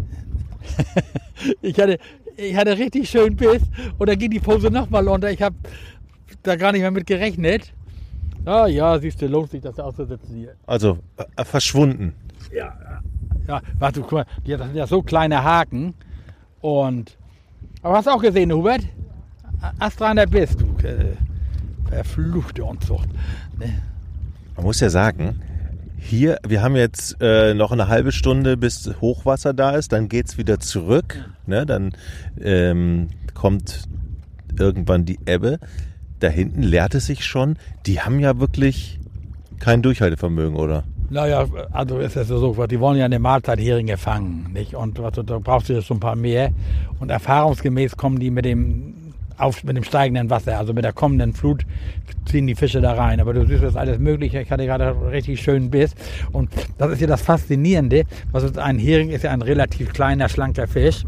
ich 1.62 1.78
hatte, 1.78 1.99
ich 2.37 2.57
hatte 2.57 2.76
richtig 2.78 3.09
schön 3.11 3.37
Biss 3.37 3.62
und 3.99 4.09
dann 4.09 4.18
ging 4.18 4.30
die 4.30 4.40
Pose 4.40 4.71
nochmal 4.71 5.07
unter. 5.09 5.30
Ich 5.30 5.42
habe 5.42 5.57
da 6.42 6.57
gar 6.57 6.73
nicht 6.73 6.83
mehr 6.83 6.90
mit 6.90 7.07
gerechnet. 7.07 7.73
Ah 8.45 8.66
ja, 8.66 8.99
siehst 8.99 9.21
du, 9.21 9.26
lohnt 9.26 9.50
sich 9.50 9.61
das 9.61 9.78
auszusetzen 9.78 10.37
hier. 10.37 10.54
Also 10.66 10.99
äh, 11.37 11.45
verschwunden. 11.45 12.14
Ja, 12.54 13.00
ja, 13.47 13.61
warte, 13.78 14.00
guck 14.00 14.12
mal, 14.12 14.26
die- 14.47 14.52
das 14.52 14.66
sind 14.66 14.76
ja 14.76 14.87
so 14.87 15.02
kleine 15.02 15.42
Haken. 15.42 15.95
Und, 16.61 17.16
aber 17.83 17.97
hast 17.99 18.07
du 18.07 18.11
auch 18.12 18.23
gesehen, 18.23 18.52
Hubert? 18.52 18.83
Astreiner 19.78 20.26
bist 20.26 20.61
du. 20.61 20.66
Äh, 20.87 21.16
verfluchte 21.90 22.64
Unzucht. 22.64 23.09
Ne? 23.59 23.83
Man 24.57 24.64
muss 24.64 24.80
ja 24.80 24.88
sagen, 24.90 25.40
hier, 25.99 26.38
wir 26.47 26.62
haben 26.62 26.76
jetzt 26.76 27.17
äh, 27.21 27.55
noch 27.55 27.73
eine 27.73 27.88
halbe 27.88 28.12
Stunde, 28.12 28.57
bis 28.57 28.90
Hochwasser 29.00 29.52
da 29.52 29.73
ist, 29.73 29.93
dann 29.93 30.09
geht's 30.09 30.38
wieder 30.38 30.61
zurück. 30.61 31.25
Ne? 31.47 31.67
Dann 31.67 31.93
ähm, 32.40 33.09
kommt 33.35 33.85
irgendwann 34.59 35.05
die 35.05 35.19
Ebbe. 35.26 35.59
Da 36.21 36.28
hinten 36.28 36.62
leert 36.62 36.95
es 36.95 37.07
sich 37.07 37.25
schon. 37.25 37.57
Die 37.87 38.00
haben 38.00 38.21
ja 38.21 38.40
wirklich 38.40 38.99
kein 39.59 39.83
Durchhaltevermögen, 39.83 40.57
oder? 40.57 40.85
Naja, 41.11 41.47
also 41.73 41.99
ist 41.99 42.17
es 42.17 42.28
so, 42.28 42.67
die 42.67 42.81
wollen 42.81 42.99
ja 42.99 43.07
eine 43.07 43.19
Mahlzeit 43.19 43.59
Heringe 43.59 43.97
fangen, 43.97 44.52
nicht? 44.52 44.75
Und 44.75 44.99
was, 44.99 45.14
da 45.14 45.38
brauchst 45.38 45.69
du 45.69 45.73
ja 45.73 45.83
schon 45.83 45.97
ein 45.97 46.00
paar 46.00 46.17
mehr. 46.17 46.50
Und 47.00 47.11
erfahrungsgemäß 47.11 47.97
kommen 47.97 48.19
die 48.19 48.31
mit 48.31 48.45
dem, 48.45 48.95
auf, 49.38 49.64
mit 49.64 49.76
dem 49.76 49.85
steigenden 49.85 50.30
Wasser, 50.30 50.59
also 50.59 50.73
mit 50.73 50.85
der 50.85 50.92
kommenden 50.92 51.33
Flut, 51.33 51.64
ziehen 52.26 52.47
die 52.47 52.54
Fische 52.54 52.80
da 52.80 52.92
rein. 52.92 53.21
Aber 53.21 53.33
du 53.33 53.47
siehst, 53.47 53.62
das 53.62 53.76
alles 53.76 53.99
Mögliche. 53.99 54.40
Ich 54.40 54.50
hatte 54.50 54.66
gerade 54.66 54.95
richtig 55.11 55.40
schönen 55.40 55.71
Biss. 55.71 55.95
Und 56.33 56.50
das 56.76 56.92
ist 56.92 57.00
ja 57.00 57.07
das 57.07 57.23
Faszinierende. 57.23 58.04
Was 58.33 58.42
ist 58.42 58.59
ein 58.59 58.78
Hering 58.78 59.11
ist 59.11 59.25
ja 59.25 59.30
ein 59.30 59.42
relativ 59.42 59.92
kleiner, 59.92 60.28
schlanker 60.28 60.66
Fisch. 60.66 61.04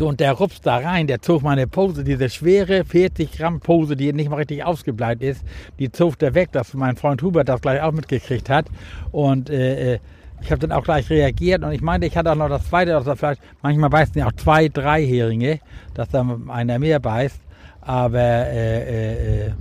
Und 0.00 0.20
der 0.20 0.32
rupst 0.32 0.66
da 0.66 0.78
rein, 0.78 1.06
der 1.06 1.20
zog 1.20 1.42
meine 1.42 1.66
Pose, 1.66 2.04
diese 2.04 2.28
schwere 2.28 2.84
40 2.84 3.30
Gramm 3.32 3.60
Pose, 3.60 3.96
die 3.96 4.12
nicht 4.12 4.28
mal 4.28 4.36
richtig 4.36 4.64
ausgebleibt 4.64 5.22
ist, 5.22 5.44
die 5.78 5.90
zog 5.92 6.18
der 6.18 6.34
weg, 6.34 6.50
dass 6.52 6.74
mein 6.74 6.96
Freund 6.96 7.22
Hubert 7.22 7.48
das 7.48 7.60
gleich 7.60 7.80
auch 7.80 7.92
mitgekriegt 7.92 8.50
hat. 8.50 8.66
Und 9.12 9.50
äh, 9.50 9.94
äh, 9.94 9.98
ich 10.44 10.50
habe 10.50 10.60
dann 10.60 10.72
auch 10.72 10.84
gleich 10.84 11.08
reagiert 11.08 11.62
und 11.62 11.72
ich 11.72 11.80
meinte, 11.80 12.06
ich 12.06 12.16
hatte 12.16 12.30
auch 12.30 12.36
noch 12.36 12.48
das 12.48 12.68
zweite, 12.68 12.92
dass 12.92 13.06
er 13.06 13.16
vielleicht, 13.16 13.40
manchmal 13.62 13.88
beißen 13.88 14.14
ja 14.18 14.26
auch 14.26 14.32
zwei, 14.32 14.68
drei 14.68 15.04
Heringe, 15.04 15.60
dass 15.94 16.10
da 16.10 16.24
einer 16.48 16.78
mehr 16.78 17.00
beißt. 17.00 17.40
Aber 17.80 18.18
äh, 18.18 18.82
äh, 18.82 19.46
äh, 19.46 19.52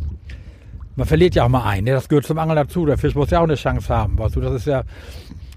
man 0.95 1.07
verliert 1.07 1.35
ja 1.35 1.45
auch 1.45 1.49
mal 1.49 1.67
einen, 1.67 1.85
ne? 1.85 1.91
das 1.91 2.07
gehört 2.07 2.25
zum 2.25 2.37
Angeln 2.37 2.57
dazu. 2.57 2.85
Der 2.85 2.97
Fisch 2.97 3.15
muss 3.15 3.29
ja 3.29 3.39
auch 3.39 3.43
eine 3.43 3.55
Chance 3.55 3.89
haben. 3.89 4.17
Weißt 4.19 4.35
du? 4.35 4.41
Das 4.41 4.53
ist 4.53 4.67
ja 4.67 4.83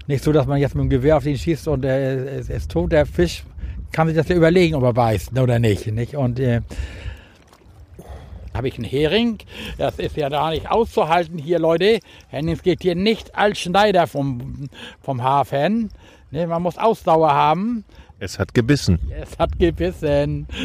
nicht 0.07 0.23
so, 0.23 0.31
dass 0.31 0.47
man 0.47 0.59
jetzt 0.59 0.75
mit 0.75 0.83
dem 0.83 0.89
Gewehr 0.89 1.17
auf 1.17 1.25
ihn 1.25 1.37
schießt 1.37 1.67
und 1.67 1.83
er 1.83 2.39
ist, 2.39 2.49
ist 2.49 2.71
tot. 2.71 2.93
Der 2.93 3.05
Fisch 3.05 3.43
kann 3.91 4.07
sich 4.07 4.15
das 4.15 4.29
ja 4.29 4.35
überlegen, 4.35 4.75
ob 4.75 4.83
er 4.83 4.93
beißt 4.93 5.37
oder 5.37 5.59
nicht. 5.59 5.87
nicht? 5.87 6.15
Und 6.15 6.39
äh, 6.39 6.61
habe 8.57 8.67
ich 8.67 8.75
einen 8.75 8.83
Hering. 8.83 9.37
Das 9.77 9.99
ist 9.99 10.17
ja 10.17 10.29
da 10.29 10.49
nicht 10.49 10.69
auszuhalten 10.69 11.37
hier, 11.37 11.59
Leute. 11.59 11.99
Hennings 12.29 12.63
geht 12.63 12.81
hier 12.81 12.95
nicht 12.95 13.35
als 13.35 13.59
Schneider 13.59 14.07
vom, 14.07 14.69
vom 15.01 15.23
Hafen. 15.23 15.91
Ne, 16.31 16.47
man 16.47 16.61
muss 16.61 16.77
Ausdauer 16.77 17.31
haben. 17.31 17.85
Es 18.19 18.39
hat 18.39 18.53
gebissen. 18.53 18.99
Es 19.09 19.37
hat 19.37 19.57
gebissen. 19.59 20.47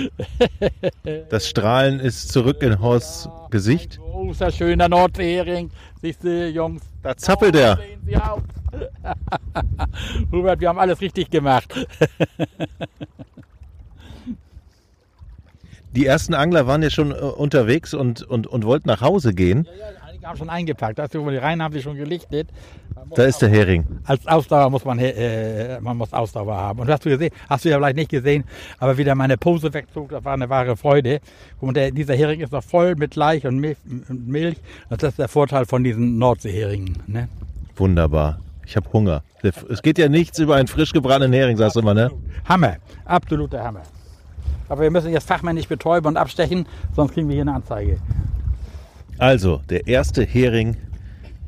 Das 1.28 1.49
Strahlen 1.49 2.00
ist 2.00 2.32
zurück 2.32 2.62
in 2.62 2.80
Horsts 2.80 3.28
Gesicht. 3.50 3.99
Ein 3.99 4.11
großer, 4.11 4.50
schöner 4.50 4.88
Nordseehering. 4.88 5.70
Siehst 6.00 6.25
du, 6.25 6.49
Jungs? 6.49 6.82
Da 7.02 7.16
zappelt 7.16 7.56
er. 7.56 7.78
Hubert, 10.32 10.61
wir 10.61 10.68
haben 10.68 10.78
alles 10.78 11.00
richtig 11.00 11.30
gemacht. 11.30 11.75
Die 15.94 16.06
ersten 16.06 16.34
Angler 16.34 16.66
waren 16.66 16.82
ja 16.82 16.90
schon 16.90 17.11
äh, 17.11 17.14
unterwegs 17.14 17.92
und, 17.94 18.22
und, 18.22 18.46
und 18.46 18.64
wollten 18.64 18.88
nach 18.88 19.00
Hause 19.00 19.34
gehen. 19.34 19.64
Ja, 19.64 19.72
ja, 19.72 19.87
einige 20.08 20.26
haben 20.26 20.38
schon 20.38 20.50
eingepackt. 20.50 20.99
Da 20.99 21.06
die 21.06 21.18
Reihen 21.18 21.62
haben 21.62 21.75
sie 21.75 21.82
schon 21.82 21.96
gelichtet. 21.96 22.49
Da 23.14 23.25
ist 23.25 23.42
der 23.42 23.50
Hering. 23.50 23.84
als 24.04 24.26
Ausdauer 24.26 24.70
muss 24.70 24.84
man, 24.84 24.99
äh, 24.99 25.80
man 25.80 25.96
muss 25.99 26.12
Ausdauer 26.12 26.56
haben. 26.56 26.80
Und 26.80 26.88
hast 26.88 27.04
du 27.04 27.11
gesehen, 27.11 27.32
hast 27.49 27.64
du 27.64 27.68
ja 27.68 27.76
vielleicht 27.76 27.96
nicht 27.96 28.11
gesehen, 28.11 28.44
aber 28.78 28.96
wie 28.96 29.04
der 29.04 29.14
meine 29.14 29.37
Pose 29.37 29.75
wegzog, 29.75 30.11
das 30.11 30.25
war 30.25 30.32
eine 30.32 30.49
wahre 30.49 30.76
Freude. 30.76 31.20
Und 31.61 31.76
der, 31.76 31.90
dieser 31.90 32.14
Hering 32.14 32.40
ist 32.40 32.52
noch 32.52 32.64
voll 32.64 32.94
mit 32.96 33.14
Laich 33.16 33.46
und 33.46 33.58
Milch. 33.58 33.76
Und 34.08 34.28
Milch. 34.28 34.56
Das 34.88 35.02
ist 35.02 35.18
der 35.18 35.28
Vorteil 35.28 35.66
von 35.66 35.84
diesen 35.84 36.16
Nordseeheringen. 36.18 37.02
Ne? 37.06 37.28
Wunderbar. 37.76 38.40
Ich 38.64 38.76
habe 38.76 38.90
Hunger. 38.92 39.22
Es 39.42 39.82
geht 39.82 39.99
ja 39.99 40.08
nichts 40.08 40.38
über 40.38 40.54
einen 40.54 40.68
frisch 40.68 40.92
gebratenen 40.92 41.32
Hering, 41.32 41.56
sagst 41.56 41.76
du 41.76 41.80
immer, 41.80 41.94
ne? 41.94 42.11
Hammer, 42.49 42.76
absoluter 43.04 43.62
Hammer. 43.62 43.82
Aber 44.73 44.81
wir 44.81 44.91
müssen 44.91 45.12
jetzt 45.12 45.29
fachmännisch 45.29 45.69
betäuben 45.69 46.09
und 46.09 46.17
abstechen, 46.17 46.64
sonst 46.97 47.12
kriegen 47.12 47.29
wir 47.29 47.35
hier 47.35 47.43
eine 47.43 47.52
Anzeige. 47.52 47.99
Also, 49.19 49.61
der 49.69 49.87
erste 49.87 50.25
Hering 50.25 50.79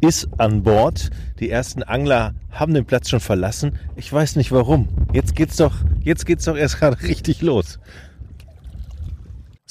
ist 0.03 0.29
an 0.37 0.63
Bord. 0.63 1.09
Die 1.41 1.49
ersten 1.49 1.83
Angler 1.83 2.35
haben 2.51 2.75
den 2.75 2.85
Platz 2.85 3.09
schon 3.09 3.21
verlassen. 3.21 3.79
Ich 3.97 4.13
weiß 4.13 4.37
nicht 4.37 4.53
warum. 4.53 4.89
Jetzt 5.15 5.35
geht's 5.35 5.57
doch, 5.57 5.73
jetzt 6.03 6.27
geht's 6.27 6.45
doch 6.45 6.55
erst 6.55 6.79
gerade 6.79 7.03
richtig 7.09 7.41
los. 7.41 7.79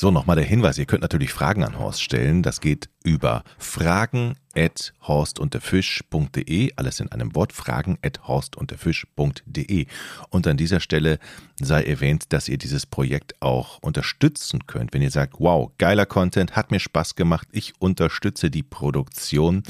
So, 0.03 0.11
nochmal 0.11 0.35
der 0.35 0.43
Hinweis. 0.43 0.77
Ihr 0.77 0.85
könnt 0.85 1.01
natürlich 1.01 1.31
Fragen 1.31 1.63
an 1.63 1.79
Horst 1.79 2.03
stellen. 2.03 2.43
Das 2.43 2.59
geht 2.59 2.89
über 3.05 3.45
fragen 3.57 4.35
at 4.53 4.93
horstunterfisch.de. 5.01 6.73
Alles 6.75 6.99
in 6.99 7.09
einem 7.13 7.33
Wort. 7.35 7.53
Fragen 7.53 7.97
at 8.01 8.27
horstunterfisch.de. 8.27 9.85
Und 10.29 10.45
an 10.45 10.57
dieser 10.57 10.81
Stelle 10.81 11.19
sei 11.57 11.83
erwähnt, 11.83 12.33
dass 12.33 12.49
ihr 12.49 12.57
dieses 12.57 12.85
Projekt 12.85 13.41
auch 13.41 13.77
unterstützen 13.79 14.67
könnt. 14.67 14.93
Wenn 14.93 15.01
ihr 15.01 15.09
sagt, 15.09 15.35
wow, 15.39 15.71
geiler 15.77 16.05
Content, 16.05 16.57
hat 16.57 16.71
mir 16.71 16.81
Spaß 16.81 17.15
gemacht, 17.15 17.47
ich 17.53 17.71
unterstütze 17.79 18.51
die 18.51 18.61
Produktion, 18.61 19.63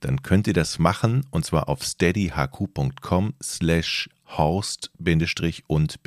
dann 0.00 0.20
könnt 0.22 0.48
ihr 0.48 0.52
das 0.52 0.80
machen 0.80 1.24
und 1.30 1.44
zwar 1.44 1.68
auf 1.68 1.84
steadyhq.com 1.84 3.34
slash 3.40 4.10
Horst 4.26 4.90
und 5.68 6.02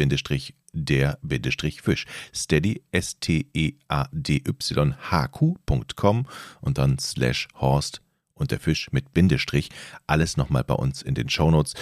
der 0.73 1.17
Bindestrich 1.21 1.81
Fisch. 1.81 2.05
Steady 2.33 2.83
S 2.91 3.19
T 3.19 3.47
E 3.53 3.73
A 3.87 4.07
D 4.11 4.41
Y 4.47 4.95
H 5.09 5.27
Q.com 5.27 6.27
und 6.61 6.77
dann 6.77 6.99
slash 6.99 7.47
Horst 7.55 8.01
und 8.33 8.51
der 8.51 8.59
Fisch 8.59 8.91
mit 8.91 9.13
Bindestrich. 9.13 9.69
Alles 10.07 10.37
nochmal 10.37 10.63
bei 10.63 10.73
uns 10.73 11.01
in 11.01 11.13
den 11.13 11.29
Shownotes. 11.29 11.73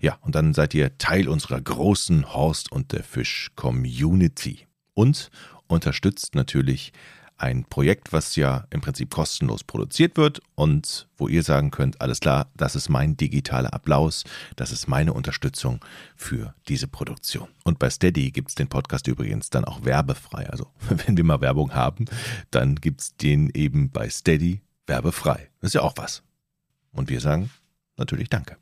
Ja, 0.00 0.18
und 0.22 0.34
dann 0.34 0.54
seid 0.54 0.74
ihr 0.74 0.96
Teil 0.98 1.28
unserer 1.28 1.60
großen 1.60 2.32
Horst 2.32 2.72
und 2.72 2.92
der 2.92 3.04
Fisch 3.04 3.50
Community. 3.54 4.66
Und 4.94 5.30
unterstützt 5.68 6.34
natürlich 6.34 6.92
ein 7.38 7.64
Projekt, 7.64 8.12
was 8.12 8.36
ja 8.36 8.66
im 8.70 8.80
Prinzip 8.80 9.10
kostenlos 9.10 9.62
produziert 9.62 10.16
wird 10.16 10.40
und 10.54 11.08
wo 11.18 11.28
ihr 11.28 11.42
sagen 11.42 11.70
könnt, 11.70 12.00
alles 12.00 12.20
klar, 12.20 12.50
das 12.56 12.74
ist 12.74 12.88
mein 12.88 13.16
digitaler 13.16 13.74
Applaus, 13.74 14.24
das 14.56 14.72
ist 14.72 14.88
meine 14.88 15.12
Unterstützung 15.12 15.84
für 16.14 16.54
diese 16.68 16.88
Produktion. 16.88 17.48
Und 17.64 17.78
bei 17.78 17.90
Steady 17.90 18.30
gibt 18.30 18.50
es 18.50 18.54
den 18.54 18.68
Podcast 18.68 19.06
übrigens 19.06 19.50
dann 19.50 19.64
auch 19.64 19.84
werbefrei. 19.84 20.48
Also 20.48 20.66
wenn 21.06 21.16
wir 21.16 21.24
mal 21.24 21.40
Werbung 21.40 21.74
haben, 21.74 22.06
dann 22.50 22.76
gibt 22.76 23.00
es 23.02 23.16
den 23.16 23.50
eben 23.50 23.90
bei 23.90 24.08
Steady 24.08 24.62
werbefrei. 24.86 25.50
Das 25.60 25.68
ist 25.68 25.74
ja 25.74 25.82
auch 25.82 25.94
was. 25.96 26.22
Und 26.92 27.10
wir 27.10 27.20
sagen 27.20 27.50
natürlich 27.96 28.30
Danke. 28.30 28.56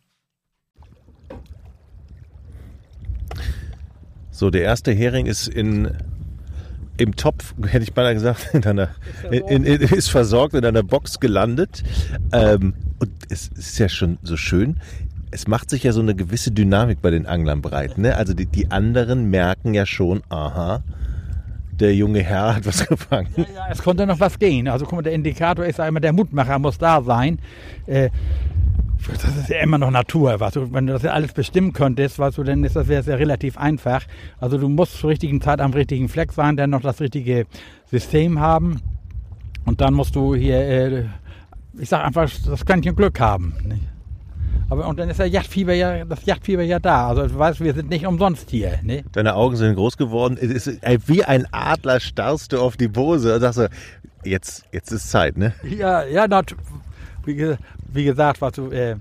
So, 4.31 4.51
der 4.51 4.63
erste 4.63 4.93
Hering 4.93 5.27
ist 5.27 5.47
in 5.47 5.97
im 6.97 7.17
Topf, 7.17 7.55
hätte 7.67 7.83
ich 7.83 7.95
beinahe 7.95 8.15
gesagt, 8.15 8.51
in 8.53 8.65
einer, 8.65 8.91
in, 9.31 9.65
in, 9.65 9.81
ist 9.81 10.11
versorgt 10.11 10.55
in 10.55 10.65
einer 10.65 10.83
Box 10.83 11.21
gelandet. 11.21 11.83
Ähm, 12.33 12.75
und 12.99 13.11
es 13.29 13.49
ist 13.49 13.79
ja 13.79 13.89
schon 13.89 14.19
so 14.23 14.37
schön. 14.37 14.79
Es 15.31 15.49
macht 15.49 15.71
sich 15.71 15.83
ja 15.83 15.93
so 15.93 16.01
eine 16.01 16.15
gewisse 16.15 16.53
Dynamik 16.53 17.03
bei 17.03 17.11
den 17.11 17.27
Anglern 17.27 17.61
breit. 17.61 17.99
Ne? 17.99 18.17
Also 18.17 18.35
die, 18.35 18.47
die 18.47 18.71
anderen 18.71 19.31
merken 19.31 19.75
ja 19.75 19.85
schon, 19.85 20.23
aha, 20.29 20.83
der 21.73 21.95
junge 21.95 22.23
Herr 22.23 22.57
hat 22.57 22.67
was 22.67 22.87
gefangen. 22.89 23.29
Ja, 23.37 23.45
ja, 23.55 23.67
es 23.71 23.83
konnte 23.83 24.07
noch 24.07 24.21
was 24.21 24.39
gehen. 24.39 24.69
Also 24.69 24.85
guck 24.85 24.95
mal, 24.95 25.03
der 25.03 25.13
Indikator 25.13 25.65
ist 25.65 25.81
einmal, 25.81 26.01
der 26.01 26.13
Mutmacher 26.13 26.59
muss 26.59 26.79
da 26.79 27.03
sein. 27.03 27.39
Äh, 27.87 28.11
das 29.13 29.37
ist 29.37 29.49
ja 29.49 29.61
immer 29.61 29.79
noch 29.79 29.91
Natur. 29.91 30.39
Weißt 30.41 30.57
du, 30.57 30.73
wenn 30.73 30.87
du 30.87 30.93
das 30.93 31.03
ja 31.03 31.13
alles 31.13 31.33
bestimmen 31.33 31.73
könntest, 31.73 32.19
weißt 32.19 32.39
du, 32.39 32.43
dann 32.43 32.65
ist 32.65 32.77
das 32.77 32.89
wäre 32.89 33.01
es 33.01 33.07
ja 33.07 33.17
relativ 33.17 33.57
einfach. 33.57 34.05
Also 34.41 34.59
du 34.59 34.69
musst 34.69 34.99
zur 34.99 35.11
richtigen 35.11 35.41
Zeit 35.41 35.61
am 35.61 35.73
richtigen 35.73 36.09
Fleck 36.09 36.33
sein, 36.33 36.57
dann 36.57 36.71
noch 36.71 36.83
das 36.83 37.01
richtige 37.01 37.47
System 37.91 38.41
haben. 38.41 38.81
Und 39.65 39.81
dann 39.81 39.95
musst 39.95 40.15
du 40.15 40.35
hier, 40.35 40.59
äh, 40.59 41.05
ich 41.79 41.89
sag 41.89 42.05
einfach, 42.05 42.31
das 42.47 42.65
Quäntchen 42.65 42.97
Glück 42.97 43.21
haben. 43.21 43.55
Nicht? 43.65 43.83
Aber 44.71 44.89
und 44.89 44.99
dann 44.99 45.11
ist 45.11 45.19
der 45.19 45.27
Yachtfieber 45.27 45.75
ja, 45.75 46.05
das 46.05 46.25
Yachtfieber 46.25 46.63
ja 46.63 46.79
da. 46.79 47.09
Also 47.09 47.27
du 47.27 47.39
weißt, 47.39 47.61
wir 47.61 47.75
sind 47.75 47.91
nicht 47.91 48.07
umsonst 48.07 48.51
hier. 48.51 48.79
Ne? 48.83 49.05
Deine 49.13 49.35
Augen 49.35 49.57
sind 49.57 49.75
groß 49.75 49.97
geworden. 49.97 50.39
Es 50.41 50.67
ist, 50.67 50.81
wie 51.07 51.25
ein 51.25 51.47
Adler 51.53 52.01
starrst 52.01 52.53
du 52.53 52.61
auf 52.61 52.77
die 52.77 52.89
Bose 52.89 53.35
und 53.35 53.41
sagst 53.41 53.59
so, 53.59 53.67
jetzt, 54.25 54.65
jetzt 54.73 54.91
ist 54.91 55.11
Zeit, 55.11 55.37
ne? 55.37 55.53
Ja, 55.63 56.05
ja, 56.05 56.27
wie, 57.27 57.57
wie 57.93 58.05
gesagt, 58.05 58.41
was 58.41 58.53
du, 58.53 58.71
äh, 58.71 58.97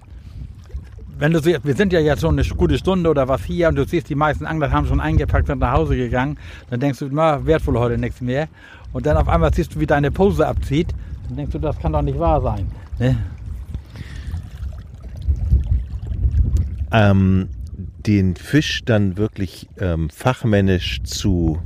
wenn 1.18 1.32
du 1.32 1.42
siehst, 1.42 1.64
wir 1.64 1.76
sind 1.76 1.94
ja 1.94 2.00
jetzt 2.00 2.22
schon 2.22 2.38
eine 2.38 2.48
gute 2.50 2.78
Stunde 2.78 3.10
oder 3.10 3.28
was 3.28 3.44
hier 3.44 3.70
und 3.70 3.76
du 3.76 3.86
siehst, 3.86 4.10
die 4.10 4.16
meisten 4.16 4.46
Angler 4.46 4.72
haben 4.72 4.88
schon 4.88 5.00
eingepackt 5.00 5.50
und 5.50 5.60
nach 5.60 5.74
Hause 5.74 5.96
gegangen, 5.96 6.38
dann 6.70 6.80
denkst 6.80 7.00
du, 7.00 7.10
na, 7.12 7.46
wertvoll 7.46 7.78
heute 7.78 7.98
nichts 7.98 8.22
mehr. 8.22 8.48
Und 8.92 9.06
dann 9.06 9.18
auf 9.18 9.28
einmal 9.28 9.54
siehst 9.54 9.76
du, 9.76 9.80
wie 9.80 9.86
deine 9.86 10.12
Pose 10.12 10.48
abzieht, 10.48 10.94
dann 11.28 11.38
denkst 11.38 11.54
du, 11.54 11.60
das 11.60 11.80
kann 11.80 11.94
doch 11.94 12.02
nicht 12.02 12.20
wahr 12.20 12.42
sein. 12.42 12.68
Ne? 13.00 13.18
Ähm, 16.92 17.50
den 18.06 18.36
Fisch 18.36 18.84
dann 18.86 19.18
wirklich 19.18 19.68
ähm, 19.80 20.10
fachmännisch 20.10 21.02
zu 21.04 21.60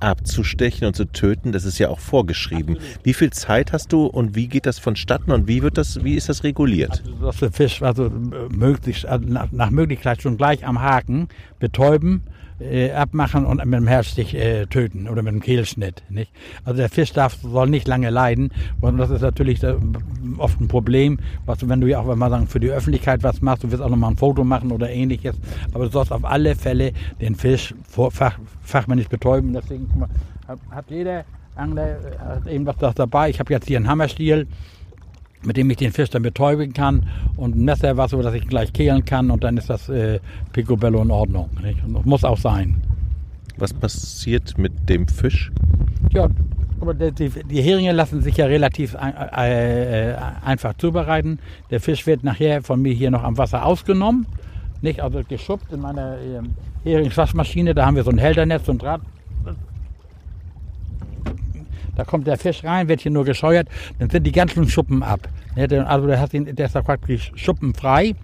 abzustechen 0.00 0.86
und 0.86 0.96
zu 0.96 1.04
töten, 1.04 1.52
das 1.52 1.64
ist 1.64 1.78
ja 1.78 1.88
auch 1.88 2.00
vorgeschrieben. 2.00 2.78
Wie 3.02 3.14
viel 3.14 3.30
Zeit 3.30 3.72
hast 3.72 3.92
du 3.92 4.06
und 4.06 4.34
wie 4.34 4.48
geht 4.48 4.66
das 4.66 4.78
vonstatten 4.78 5.30
und 5.30 5.46
wie 5.46 5.62
wird 5.62 5.78
das, 5.78 6.02
wie 6.04 6.14
ist 6.14 6.28
das 6.28 6.44
reguliert? 6.44 7.02
Also, 7.04 7.26
dass 7.26 7.36
der 7.38 7.52
Fisch 7.52 7.82
also 7.82 8.10
möglichst, 8.50 9.06
also 9.06 9.26
nach, 9.26 9.52
nach 9.52 9.70
Möglichkeit 9.70 10.22
schon 10.22 10.36
gleich 10.36 10.66
am 10.66 10.80
Haken 10.80 11.28
betäuben, 11.58 12.22
äh, 12.60 12.92
abmachen 12.92 13.46
und 13.46 13.64
mit 13.64 13.74
dem 13.74 13.86
Herzstich 13.86 14.34
äh, 14.34 14.66
töten 14.66 15.08
oder 15.08 15.22
mit 15.22 15.32
dem 15.32 15.40
Kehlschnitt. 15.40 16.02
Nicht? 16.08 16.30
Also 16.64 16.78
der 16.78 16.88
Fisch 16.88 17.12
darf, 17.12 17.36
soll 17.36 17.68
nicht 17.68 17.88
lange 17.88 18.10
leiden. 18.10 18.50
Und 18.80 18.98
das 18.98 19.10
ist 19.10 19.22
natürlich 19.22 19.60
oft 20.38 20.60
ein 20.60 20.68
Problem, 20.68 21.18
was 21.46 21.66
wenn 21.68 21.80
du 21.80 21.86
ja 21.86 22.00
auch 22.00 22.08
wenn 22.08 22.18
man 22.18 22.30
sagen, 22.30 22.46
für 22.46 22.60
die 22.60 22.70
Öffentlichkeit 22.70 23.22
was 23.22 23.40
machst, 23.40 23.64
du 23.64 23.70
willst 23.70 23.82
auch 23.82 23.88
nochmal 23.88 24.10
ein 24.10 24.16
Foto 24.16 24.44
machen 24.44 24.72
oder 24.72 24.90
ähnliches. 24.90 25.36
Aber 25.72 25.84
du 25.84 25.90
sollst 25.90 26.12
auf 26.12 26.24
alle 26.24 26.54
Fälle 26.54 26.92
den 27.20 27.34
Fisch 27.34 27.74
vor, 27.88 28.10
fach, 28.10 28.38
fachmännisch 28.62 29.08
betäuben. 29.08 29.52
Deswegen 29.52 29.88
mal, 29.98 30.08
hat, 30.46 30.58
hat 30.70 30.84
jeder 30.90 31.24
Angler 31.56 31.98
äh, 31.98 32.18
hat 32.18 32.46
eben 32.46 32.66
was 32.66 32.94
dabei. 32.94 33.30
Ich 33.30 33.40
habe 33.40 33.52
jetzt 33.52 33.66
hier 33.66 33.76
einen 33.76 33.88
Hammerstiel 33.88 34.46
mit 35.42 35.56
dem 35.56 35.70
ich 35.70 35.78
den 35.78 35.92
Fisch 35.92 36.10
dann 36.10 36.22
betäuben 36.22 36.72
kann 36.72 37.06
und 37.36 37.56
ein 37.56 37.64
Messer 37.64 37.96
was, 37.96 38.10
so 38.10 38.22
dass 38.22 38.34
ich 38.34 38.46
gleich 38.46 38.72
kehlen 38.72 39.04
kann 39.04 39.30
und 39.30 39.44
dann 39.44 39.56
ist 39.56 39.70
das 39.70 39.88
äh, 39.88 40.20
Picobello 40.52 41.02
in 41.02 41.10
Ordnung. 41.10 41.50
Nicht? 41.62 41.82
Und 41.84 42.04
muss 42.06 42.24
auch 42.24 42.38
sein. 42.38 42.82
Was 43.56 43.72
passiert 43.72 44.58
mit 44.58 44.88
dem 44.88 45.08
Fisch? 45.08 45.50
Ja, 46.12 46.28
aber 46.80 46.94
die, 46.94 47.28
die 47.28 47.62
Heringe 47.62 47.92
lassen 47.92 48.22
sich 48.22 48.36
ja 48.38 48.46
relativ 48.46 48.96
ein, 48.96 49.14
äh, 49.14 50.16
einfach 50.44 50.74
zubereiten. 50.74 51.38
Der 51.70 51.80
Fisch 51.80 52.06
wird 52.06 52.24
nachher 52.24 52.62
von 52.62 52.80
mir 52.80 52.92
hier 52.92 53.10
noch 53.10 53.22
am 53.22 53.36
Wasser 53.36 53.66
ausgenommen, 53.66 54.26
nicht 54.80 55.00
also 55.00 55.20
geschuppt 55.28 55.72
in 55.72 55.80
meiner 55.80 56.16
äh, 56.18 56.40
Heringswaschmaschine. 56.84 57.74
Da 57.74 57.84
haben 57.86 57.96
wir 57.96 58.04
so 58.04 58.10
ein 58.10 58.18
Hälternetz 58.18 58.68
und 58.68 58.82
Draht 58.82 59.02
da 62.00 62.04
kommt 62.04 62.26
der 62.26 62.38
Fisch 62.38 62.64
rein, 62.64 62.88
wird 62.88 63.02
hier 63.02 63.12
nur 63.12 63.26
gescheuert, 63.26 63.68
dann 63.98 64.08
sind 64.08 64.26
die 64.26 64.32
ganzen 64.32 64.66
Schuppen 64.66 65.02
ab. 65.02 65.28
Also 65.54 66.06
der, 66.06 66.18
hat 66.18 66.32
den, 66.32 66.56
der 66.56 66.64
ist 66.64 66.74
da 66.74 66.80
praktisch 66.80 67.30
schuppenfrei. 67.34 68.14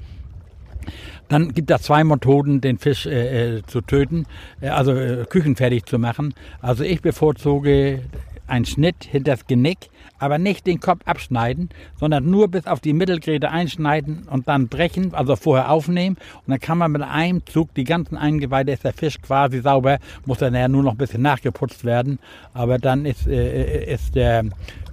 Dann 1.29 1.53
gibt 1.53 1.71
es 1.71 1.83
zwei 1.83 2.03
Methoden, 2.05 2.63
den 2.63 2.79
Fisch 2.79 3.05
äh, 3.05 3.57
äh, 3.59 3.63
zu 3.67 3.83
töten, 3.83 4.25
äh, 4.63 4.69
also 4.69 4.93
äh, 4.93 5.27
küchenfertig 5.29 5.85
zu 5.85 5.99
machen. 5.99 6.33
Also 6.63 6.85
ich 6.85 7.03
bevorzuge 7.03 8.01
einen 8.47 8.65
Schnitt 8.65 9.05
hinter 9.05 9.33
das 9.33 9.47
Genick, 9.47 9.91
aber 10.19 10.39
nicht 10.39 10.67
den 10.67 10.81
Kopf 10.81 11.01
abschneiden, 11.05 11.69
sondern 11.99 12.29
nur 12.31 12.49
bis 12.49 12.67
auf 12.67 12.81
die 12.81 12.93
Mittelgräte 12.93 13.51
einschneiden 13.51 14.27
und 14.31 14.49
dann 14.49 14.69
brechen, 14.69 15.15
also 15.15 15.37
vorher 15.37 15.71
aufnehmen. 15.71 16.17
Und 16.47 16.51
dann 16.51 16.61
kann 16.61 16.79
man 16.79 16.93
mit 16.93 17.03
einem 17.03 17.45
Zug 17.47 17.75
die 17.75 17.85
ganzen 17.85 18.17
Eingeweide, 18.17 18.73
ist 18.73 18.85
der 18.85 18.93
Fisch 18.93 19.21
quasi 19.21 19.61
sauber, 19.61 19.99
muss 20.25 20.39
dann 20.39 20.55
ja 20.55 20.69
nur 20.69 20.83
noch 20.83 20.93
ein 20.93 20.99
bisschen 20.99 21.23
nachgeputzt 21.23 21.85
werden, 21.85 22.19
aber 22.55 22.79
dann 22.79 23.05
ist, 23.05 23.27
äh, 23.27 23.93
ist 23.93 24.15
der 24.15 24.45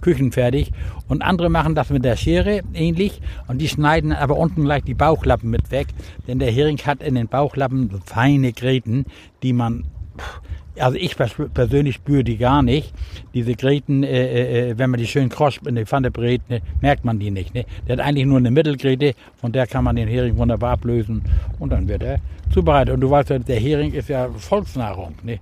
Küchen 0.02 0.32
fertig. 0.32 0.72
Und 1.08 1.22
andere 1.22 1.50
machen 1.50 1.76
das 1.76 1.90
mit 1.90 2.04
der 2.04 2.18
Schere 2.18 2.62
ähnlich 2.74 3.22
und 3.48 3.60
die 3.60 3.70
schneiden 3.70 4.12
aber 4.12 4.38
unten 4.38 4.64
gleich 4.64 4.84
die 4.84 4.94
Bauchlappen 4.94 5.50
mit 5.50 5.72
weg, 5.72 5.88
denn 6.28 6.40
der 6.40 6.52
Hering 6.52 6.78
hat 6.80 7.02
in 7.02 7.16
den 7.16 7.28
Bauchlappen 7.28 8.02
feine 8.06 8.52
Gräten, 8.52 9.06
die 9.42 9.54
man 9.54 9.86
pff, 10.18 10.42
also 10.80 10.98
ich 10.98 11.16
persönlich 11.16 11.96
spüre 11.96 12.24
die 12.24 12.38
gar 12.38 12.64
nicht. 12.64 12.94
Diese 13.34 13.54
Gräten, 13.56 14.04
äh, 14.04 14.08
äh, 14.08 14.72
äh, 14.72 14.78
wenn 14.78 14.90
man 14.90 15.00
die 15.00 15.08
schön 15.08 15.30
krosch 15.30 15.60
in 15.66 15.76
die 15.76 15.86
Pfanne 15.86 16.12
brät, 16.12 16.42
ne, 16.50 16.62
merkt 16.82 17.06
man 17.06 17.20
die 17.20 17.32
nicht. 17.32 17.54
Ne? 17.54 17.66
Der 17.88 17.98
hat 17.98 18.06
eigentlich 18.06 18.26
nur 18.26 18.38
eine 18.38 18.52
Mittelgräte, 18.52 19.14
von 19.40 19.52
der 19.52 19.68
kann 19.68 19.84
man 19.84 19.96
den 19.96 20.08
Hering 20.08 20.38
wunderbar 20.38 20.72
ablösen 20.72 21.24
und 21.60 21.72
dann 21.72 21.88
wird 21.88 22.04
er 22.04 22.20
zubereitet. 22.52 22.94
Und 22.94 23.02
du 23.02 23.10
weißt 23.10 23.30
ja, 23.30 23.40
der 23.40 23.60
Hering 23.60 23.94
ist 23.94 24.10
ja 24.10 24.30
Volksnahrung. 24.30 25.16
Ne? 25.24 25.40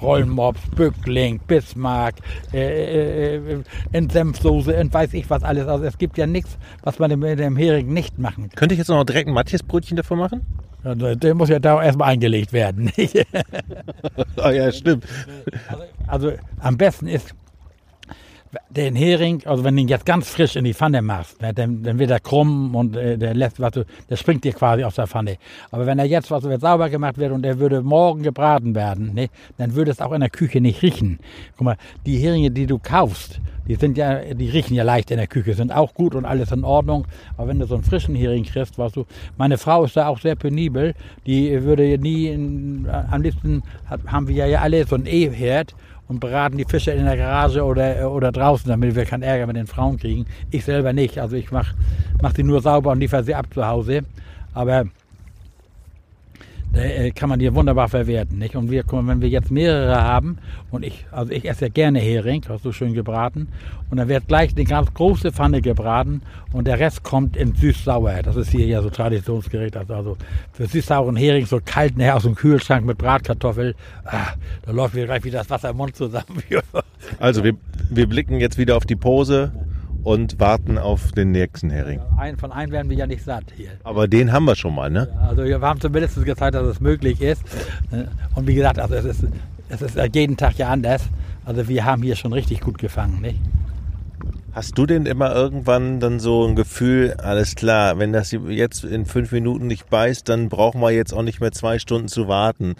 Rollmops, 0.00 0.60
Bückling, 0.76 1.40
Bismarck, 1.46 2.14
äh, 2.52 3.36
äh, 3.36 3.62
in 3.92 4.10
Senfsoße, 4.10 4.72
in 4.72 4.92
weiß 4.92 5.14
ich 5.14 5.28
was 5.30 5.42
alles. 5.42 5.66
Also 5.66 5.84
es 5.84 5.98
gibt 5.98 6.18
ja 6.18 6.26
nichts, 6.26 6.58
was 6.82 6.98
man 6.98 7.18
mit 7.18 7.38
dem 7.38 7.56
Hering 7.56 7.92
nicht 7.92 8.18
machen 8.18 8.48
kann. 8.48 8.56
Könnte 8.56 8.74
ich 8.74 8.78
jetzt 8.78 8.88
noch 8.88 9.04
direkt 9.04 9.28
ein 9.28 9.34
Matthias-Brötchen 9.34 9.96
davon 9.96 10.18
machen? 10.18 10.63
Der 10.84 11.34
muss 11.34 11.48
ja 11.48 11.58
da 11.58 11.82
erstmal 11.82 12.10
eingelegt 12.10 12.52
werden. 12.52 12.92
ah 14.36 14.50
ja, 14.50 14.70
stimmt. 14.70 15.06
Also, 15.68 15.84
also 16.06 16.32
am 16.60 16.76
besten 16.76 17.06
ist 17.06 17.34
den 18.70 18.94
Hering, 18.94 19.42
also 19.46 19.64
wenn 19.64 19.76
du 19.76 19.82
ihn 19.82 19.88
jetzt 19.88 20.06
ganz 20.06 20.28
frisch 20.28 20.56
in 20.56 20.64
die 20.64 20.74
Pfanne 20.74 21.02
machst, 21.02 21.40
ne, 21.40 21.52
dann, 21.54 21.82
dann 21.82 21.98
wird 21.98 22.10
er 22.10 22.20
krumm 22.20 22.74
und 22.74 22.96
äh, 22.96 23.16
der 23.16 23.34
lässt, 23.34 23.60
was 23.60 23.72
du, 23.72 23.84
der 24.08 24.16
springt 24.16 24.44
dir 24.44 24.52
quasi 24.52 24.84
aus 24.84 24.96
der 24.96 25.06
Pfanne. 25.06 25.36
Aber 25.70 25.86
wenn 25.86 25.98
er 25.98 26.04
jetzt, 26.04 26.30
was 26.30 26.42
wird 26.44 26.60
sauber 26.60 26.90
gemacht 26.90 27.18
wird 27.18 27.32
und 27.32 27.42
der 27.42 27.58
würde 27.58 27.82
morgen 27.82 28.22
gebraten 28.22 28.74
werden, 28.74 29.14
ne, 29.14 29.28
dann 29.56 29.74
würde 29.74 29.90
es 29.90 30.00
auch 30.00 30.12
in 30.12 30.20
der 30.20 30.30
Küche 30.30 30.60
nicht 30.60 30.82
riechen. 30.82 31.18
Guck 31.56 31.64
mal, 31.64 31.76
die 32.06 32.18
Heringe, 32.18 32.50
die 32.50 32.66
du 32.66 32.78
kaufst, 32.78 33.40
die 33.66 33.76
sind 33.76 33.96
ja, 33.96 34.20
die 34.34 34.50
riechen 34.50 34.74
ja 34.74 34.84
leicht 34.84 35.10
in 35.10 35.16
der 35.16 35.26
Küche, 35.26 35.54
sind 35.54 35.72
auch 35.72 35.94
gut 35.94 36.14
und 36.14 36.24
alles 36.24 36.52
in 36.52 36.64
Ordnung. 36.64 37.06
Aber 37.36 37.48
wenn 37.48 37.58
du 37.58 37.66
so 37.66 37.74
einen 37.74 37.84
frischen 37.84 38.14
Hering 38.14 38.44
kriegst, 38.44 38.78
weißt 38.78 38.96
du, 38.96 39.06
meine 39.38 39.56
Frau 39.56 39.84
ist 39.84 39.96
da 39.96 40.08
auch 40.08 40.20
sehr 40.20 40.36
penibel. 40.36 40.94
Die 41.26 41.62
würde 41.62 41.98
nie, 41.98 42.28
in, 42.28 42.86
am 43.10 43.22
liebsten 43.22 43.62
haben 44.06 44.28
wir 44.28 44.46
ja 44.46 44.60
alle 44.60 44.86
so 44.86 44.96
einen 44.96 45.06
E-Herd 45.06 45.74
und 46.08 46.20
braten 46.20 46.58
die 46.58 46.64
Fische 46.64 46.90
in 46.90 47.04
der 47.04 47.16
Garage 47.16 47.64
oder, 47.64 48.10
oder 48.10 48.30
draußen, 48.30 48.68
damit 48.68 48.94
wir 48.94 49.04
keinen 49.04 49.22
Ärger 49.22 49.46
mit 49.46 49.56
den 49.56 49.66
Frauen 49.66 49.98
kriegen. 49.98 50.26
Ich 50.50 50.64
selber 50.64 50.92
nicht. 50.92 51.18
Also 51.18 51.36
ich 51.36 51.50
mache 51.50 51.74
mach 52.20 52.32
die 52.32 52.42
nur 52.42 52.60
sauber 52.60 52.92
und 52.92 53.00
liefere 53.00 53.24
sie 53.24 53.34
ab 53.34 53.46
zu 53.52 53.66
Hause. 53.66 54.02
Aber 54.52 54.86
äh, 56.76 57.10
kann 57.12 57.28
man 57.28 57.38
die 57.38 57.52
wunderbar 57.54 57.88
verwerten. 57.88 58.38
Nicht? 58.38 58.56
Und 58.56 58.70
wir, 58.70 58.84
wenn 58.90 59.20
wir 59.20 59.28
jetzt 59.28 59.50
mehrere 59.50 60.02
haben, 60.02 60.38
und 60.70 60.84
ich, 60.84 61.06
also 61.10 61.32
ich 61.32 61.48
esse 61.48 61.66
ja 61.66 61.68
gerne 61.68 61.98
Hering, 61.98 62.42
hast 62.48 62.64
du 62.64 62.72
schön 62.72 62.94
gebraten, 62.94 63.48
und 63.90 63.98
dann 63.98 64.08
wird 64.08 64.26
gleich 64.26 64.54
eine 64.56 64.64
ganz 64.64 64.92
große 64.92 65.32
Pfanne 65.32 65.62
gebraten 65.62 66.22
und 66.52 66.66
der 66.66 66.80
Rest 66.80 67.02
kommt 67.02 67.36
in 67.36 67.54
süß-sauer. 67.54 68.22
Das 68.22 68.36
ist 68.36 68.50
hier 68.50 68.66
ja 68.66 68.82
so 68.82 68.90
Traditionsgericht. 68.90 69.76
Also 69.76 70.16
für 70.52 70.66
süß-sauren 70.66 71.16
Hering 71.16 71.46
so 71.46 71.60
kalt 71.64 71.96
nachher 71.96 72.16
aus 72.16 72.24
dem 72.24 72.34
Kühlschrank 72.34 72.84
mit 72.84 72.98
Bratkartoffel, 72.98 73.74
ah, 74.04 74.34
da 74.62 74.72
läuft 74.72 74.94
mir 74.94 75.06
gleich 75.06 75.24
wieder 75.24 75.38
das 75.38 75.50
Wasser 75.50 75.70
im 75.70 75.76
Mund 75.76 75.94
zusammen. 75.94 76.42
also 77.18 77.44
wir, 77.44 77.54
wir 77.90 78.08
blicken 78.08 78.40
jetzt 78.40 78.58
wieder 78.58 78.76
auf 78.76 78.84
die 78.84 78.96
Pose 78.96 79.52
und 80.04 80.38
warten 80.38 80.78
auf 80.78 81.12
den 81.12 81.32
nächsten 81.32 81.70
Hering. 81.70 82.00
Ein, 82.16 82.36
von 82.36 82.52
einem 82.52 82.70
werden 82.72 82.90
wir 82.90 82.96
ja 82.96 83.06
nicht 83.06 83.24
satt 83.24 83.44
hier. 83.56 83.70
Aber 83.82 84.06
den 84.06 84.32
haben 84.32 84.44
wir 84.44 84.54
schon 84.54 84.74
mal, 84.74 84.90
ne? 84.90 85.08
Also 85.26 85.44
wir 85.44 85.60
haben 85.60 85.80
zumindest 85.80 86.22
gezeigt, 86.24 86.54
dass 86.54 86.66
es 86.66 86.80
möglich 86.80 87.20
ist. 87.20 87.42
Und 88.34 88.46
wie 88.46 88.54
gesagt, 88.54 88.78
also 88.78 88.94
es 88.94 89.04
ist, 89.04 89.24
es 89.70 89.82
ist 89.82 89.98
jeden 90.14 90.36
Tag 90.36 90.56
ja 90.58 90.68
anders. 90.68 91.02
Also 91.44 91.66
wir 91.68 91.84
haben 91.84 92.02
hier 92.02 92.16
schon 92.16 92.32
richtig 92.32 92.60
gut 92.60 92.78
gefangen, 92.78 93.20
nicht? 93.20 93.40
Hast 94.52 94.78
du 94.78 94.86
denn 94.86 95.04
immer 95.04 95.34
irgendwann 95.34 95.98
dann 95.98 96.20
so 96.20 96.46
ein 96.46 96.54
Gefühl, 96.54 97.14
alles 97.18 97.56
klar, 97.56 97.98
wenn 97.98 98.12
das 98.12 98.30
jetzt 98.30 98.84
in 98.84 99.04
fünf 99.04 99.32
Minuten 99.32 99.66
nicht 99.66 99.90
beißt, 99.90 100.28
dann 100.28 100.48
brauchen 100.48 100.80
wir 100.80 100.92
jetzt 100.92 101.12
auch 101.12 101.22
nicht 101.22 101.40
mehr 101.40 101.50
zwei 101.50 101.80
Stunden 101.80 102.06
zu 102.06 102.28
warten? 102.28 102.76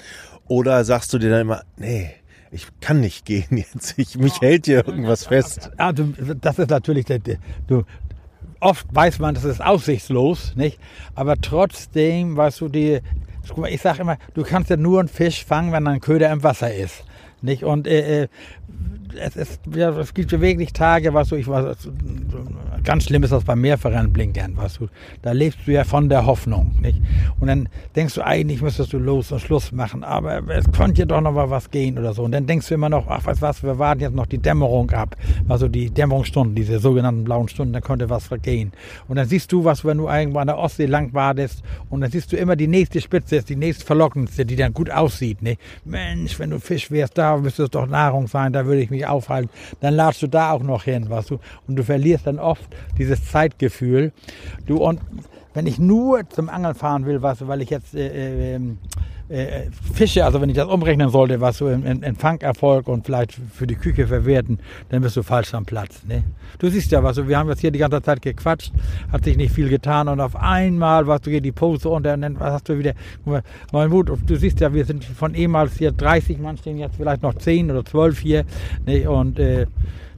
Oder 0.47 0.85
sagst 0.85 1.13
du 1.13 1.19
dir 1.19 1.31
dann 1.31 1.41
immer, 1.41 1.63
nee, 1.77 2.11
ich 2.55 2.69
kann 2.81 3.01
nicht 3.01 3.25
gehen 3.25 3.57
jetzt. 3.57 3.99
Ich, 3.99 4.17
mich 4.17 4.41
hält 4.41 4.67
hier 4.67 4.87
irgendwas 4.87 5.27
fest. 5.27 5.73
Also, 5.77 6.05
das 6.41 6.59
ist 6.59 6.71
natürlich, 6.71 7.05
der, 7.05 7.19
du, 7.67 7.83
oft 8.61 8.87
weiß 8.95 9.19
man, 9.19 9.35
das 9.35 9.45
ist 9.45 9.63
aussichtslos, 9.63 10.55
nicht? 10.55 10.79
Aber 11.15 11.37
trotzdem, 11.37 12.37
weißt 12.37 12.61
du, 12.61 12.69
die, 12.69 13.01
ich 13.69 13.81
sage 13.83 14.03
immer, 14.03 14.19
du 14.35 14.43
kannst 14.45 14.71
ja 14.71 14.77
nur 14.77 15.01
einen 15.01 15.09
Fisch 15.09 15.45
fangen, 15.45 15.73
wenn 15.73 15.87
ein 15.87 16.01
Köder 16.01 16.31
im 16.31 16.43
Wasser 16.45 16.73
ist, 16.73 17.05
nicht? 17.45 17.65
Und 17.65 17.87
äh, 17.87 18.23
äh 18.23 18.29
es, 19.17 19.37
ist, 19.37 19.61
ja, 19.75 19.91
es 19.99 20.15
gibt 20.15 20.33
wirklich 20.41 20.73
Tage, 20.73 21.15
was 21.15 21.29
du, 21.29 21.37
ich 21.37 21.47
war, 21.47 21.77
ganz 22.83 23.05
schlimm 23.05 23.23
ist 23.23 23.33
das 23.33 23.45
beim 23.45 23.61
Mehrverrennblinkern, 23.61 24.57
was 24.57 24.79
du, 24.79 24.89
da 25.23 25.33
lebst 25.33 25.61
du 25.67 25.73
ja 25.73 25.85
von 25.85 26.09
der 26.09 26.27
Hoffnung, 26.27 26.77
nicht? 26.81 27.01
Und 27.41 27.49
dann 27.49 27.69
denkst 27.97 28.15
du, 28.15 28.23
eigentlich 28.23 28.63
müsstest 28.63 28.93
du 28.93 28.99
los 28.99 29.33
und 29.33 29.41
Schluss 29.41 29.73
machen, 29.73 30.05
aber 30.05 30.43
es 30.49 30.71
konnte 30.73 31.07
doch 31.07 31.21
noch 31.21 31.33
mal 31.33 31.51
was 31.51 31.71
gehen 31.71 31.99
oder 31.99 32.13
so. 32.15 32.23
Und 32.23 32.33
dann 32.33 32.47
denkst 32.47 32.69
du 32.69 32.75
immer 32.75 32.89
noch, 32.89 33.09
ach, 33.09 33.23
was, 33.25 33.41
was, 33.41 33.63
wir 33.63 33.79
warten 33.79 34.01
jetzt 34.01 34.15
noch 34.15 34.27
die 34.27 34.39
Dämmerung 34.39 34.91
ab, 34.91 35.17
also 35.49 35.69
die 35.69 35.91
Dämmerungsstunden, 35.91 36.55
diese 36.55 36.79
sogenannten 36.79 37.25
blauen 37.25 37.49
Stunden, 37.49 37.73
dann 37.73 37.83
konnte 37.83 38.11
was 38.11 38.27
vergehen. 38.27 38.73
Und 39.09 39.17
dann 39.17 39.29
siehst 39.29 39.53
du 39.53 39.65
was, 39.65 39.85
wenn 39.85 39.99
du 39.99 40.09
irgendwo 40.09 40.39
an 40.39 40.47
der 40.47 40.59
Ostsee 40.59 40.87
lang 40.87 41.13
wartest 41.15 41.63
und 41.91 42.01
dann 42.01 42.11
siehst 42.11 42.33
du 42.33 42.37
immer 42.37 42.57
die 42.57 42.69
nächste 42.69 43.01
Spitze, 43.01 43.43
die 43.43 43.57
nächste 43.57 43.85
verlockendste, 43.85 44.45
die 44.45 44.57
dann 44.57 44.73
gut 44.73 44.91
aussieht, 44.91 45.43
nicht? 45.43 45.61
Mensch, 45.85 46.39
wenn 46.39 46.51
du 46.51 46.59
Fisch 46.59 46.91
wärst, 46.91 47.19
da 47.19 47.34
müsste 47.43 47.65
es 47.65 47.71
doch 47.71 47.87
Nahrung 47.87 48.27
sein, 48.27 48.53
da 48.53 48.67
würde 48.67 48.81
ich 48.81 48.91
mich 48.91 49.07
aufhalten, 49.07 49.51
dann 49.81 49.95
ladst 49.95 50.23
du 50.23 50.27
da 50.27 50.53
auch 50.53 50.63
noch 50.63 50.85
hin, 50.85 51.07
was 51.09 51.27
du, 51.27 51.39
und 51.67 51.77
du 51.77 51.83
verlierst 51.83 52.27
dann 52.27 52.39
oft 52.39 52.65
dieses 52.99 53.25
Zeitgefühl. 53.31 54.13
Du, 54.67 54.79
und 54.79 55.01
wenn 55.55 55.67
ich 55.67 55.79
nur 55.79 56.29
zum 56.29 56.49
Angeln 56.49 56.75
fahren 56.75 57.07
will, 57.07 57.23
was, 57.23 57.47
weil 57.47 57.63
ich 57.63 57.71
jetzt 57.71 57.95
äh, 57.95 58.57
äh, 58.57 58.61
äh, 59.29 59.71
Fische, 59.95 60.25
also 60.25 60.41
wenn 60.41 60.51
ich 60.51 60.57
das 60.57 60.69
umrechnen 60.69 61.09
sollte, 61.09 61.41
was 61.41 61.59
so 61.59 61.69
in, 61.69 61.87
in, 61.87 62.03
in 62.03 62.17
Fangerfolg 62.17 62.89
und 62.89 63.07
vielleicht 63.07 63.33
für 63.33 63.67
die 63.67 63.77
Küche 63.77 64.07
verwerten, 64.07 64.59
dann 64.91 65.01
bist 65.01 65.17
du 65.17 65.23
falsch 65.23 65.55
am 65.55 65.65
Platz. 65.65 66.03
Ne? 66.07 66.25
Du 66.59 66.69
siehst 66.69 66.91
ja, 66.91 67.03
was, 67.03 67.17
wir 67.27 67.39
haben 67.39 67.49
jetzt 67.49 67.61
hier 67.61 67.71
die 67.71 67.79
ganze 67.79 68.03
Zeit 68.03 68.21
gequatscht, 68.21 68.73
hat 69.11 69.25
sich 69.25 69.37
nicht 69.37 69.55
viel 69.55 69.69
getan 69.69 70.09
und 70.09 70.21
auf 70.21 70.37
einmal 70.37 71.07
warst 71.07 71.27
du 71.27 71.31
hier 71.31 71.41
die 71.41 71.53
Pose 71.53 71.89
und 71.89 72.03
dann 72.03 72.39
hast 72.39 72.69
du 72.69 72.79
wieder 72.79 72.93
neuen 73.73 73.91
Mut. 73.91 74.11
Du 74.27 74.37
siehst 74.37 74.61
ja, 74.61 74.75
wir 74.75 74.85
sind 74.85 75.05
von 75.05 75.35
ehemals 75.35 75.79
hier 75.79 75.93
30 75.93 76.39
Mann 76.39 76.57
stehen 76.57 76.79
jetzt 76.79 76.97
vielleicht 76.97 77.23
noch 77.23 77.35
10 77.35 77.71
oder 77.71 77.85
12 77.85 78.19
hier 78.19 78.45
ne? 78.87 79.09
und 79.09 79.39
äh, 79.39 79.67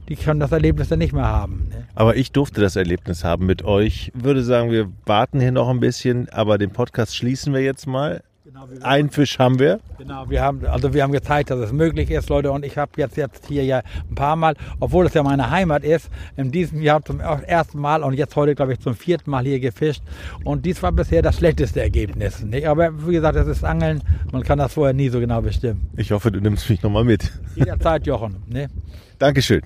die 0.09 0.15
können 0.15 0.39
das 0.39 0.51
Erlebnis 0.51 0.89
dann 0.89 0.99
nicht 0.99 1.13
mehr 1.13 1.27
haben. 1.27 1.67
Ne? 1.69 1.87
Aber 1.95 2.15
ich 2.15 2.31
durfte 2.31 2.61
das 2.61 2.75
Erlebnis 2.75 3.23
haben 3.23 3.45
mit 3.45 3.63
euch. 3.63 4.11
Ich 4.15 4.23
würde 4.23 4.43
sagen, 4.43 4.71
wir 4.71 4.89
warten 5.05 5.39
hier 5.39 5.51
noch 5.51 5.69
ein 5.69 5.79
bisschen, 5.79 6.29
aber 6.29 6.57
den 6.57 6.71
Podcast 6.71 7.15
schließen 7.15 7.53
wir 7.53 7.61
jetzt 7.61 7.87
mal. 7.87 8.21
Genau, 8.45 8.65
Ein 8.81 9.09
Fisch 9.09 9.39
haben 9.39 9.59
wir. 9.59 9.81
Genau, 9.97 10.29
wir 10.29 10.41
haben, 10.41 10.65
also 10.65 10.93
wir 10.93 11.03
haben 11.03 11.11
gezeigt, 11.11 11.49
dass 11.49 11.59
es 11.59 11.73
möglich 11.73 12.09
ist, 12.09 12.29
Leute. 12.29 12.51
Und 12.51 12.63
ich 12.63 12.77
habe 12.77 12.91
jetzt, 12.95 13.17
jetzt 13.17 13.45
hier 13.47 13.65
ja 13.65 13.81
ein 14.09 14.15
paar 14.15 14.37
Mal, 14.37 14.55
obwohl 14.79 15.05
es 15.05 15.13
ja 15.13 15.21
meine 15.21 15.49
Heimat 15.49 15.83
ist, 15.83 16.09
in 16.37 16.51
diesem 16.51 16.81
Jahr 16.81 17.03
zum 17.03 17.19
ersten 17.19 17.79
Mal 17.79 18.03
und 18.03 18.13
jetzt 18.13 18.35
heute, 18.37 18.55
glaube 18.55 18.73
ich, 18.73 18.79
zum 18.79 18.95
vierten 18.95 19.29
Mal 19.31 19.43
hier 19.43 19.59
gefischt. 19.59 20.01
Und 20.45 20.65
dies 20.65 20.81
war 20.81 20.93
bisher 20.93 21.21
das 21.21 21.35
schlechteste 21.35 21.81
Ergebnis. 21.81 22.41
Nicht? 22.41 22.67
Aber 22.67 23.05
wie 23.05 23.11
gesagt, 23.11 23.35
das 23.35 23.47
ist 23.47 23.65
Angeln. 23.65 24.01
Man 24.31 24.43
kann 24.43 24.57
das 24.57 24.73
vorher 24.73 24.93
nie 24.93 25.09
so 25.09 25.19
genau 25.19 25.41
bestimmen. 25.41 25.89
Ich 25.97 26.11
hoffe, 26.11 26.31
du 26.31 26.39
nimmst 26.39 26.69
mich 26.69 26.81
nochmal 26.81 27.03
mit. 27.03 27.33
Jederzeit, 27.55 28.07
Jochen. 28.07 28.37
Ne? 28.47 28.69
Dankeschön. 29.19 29.61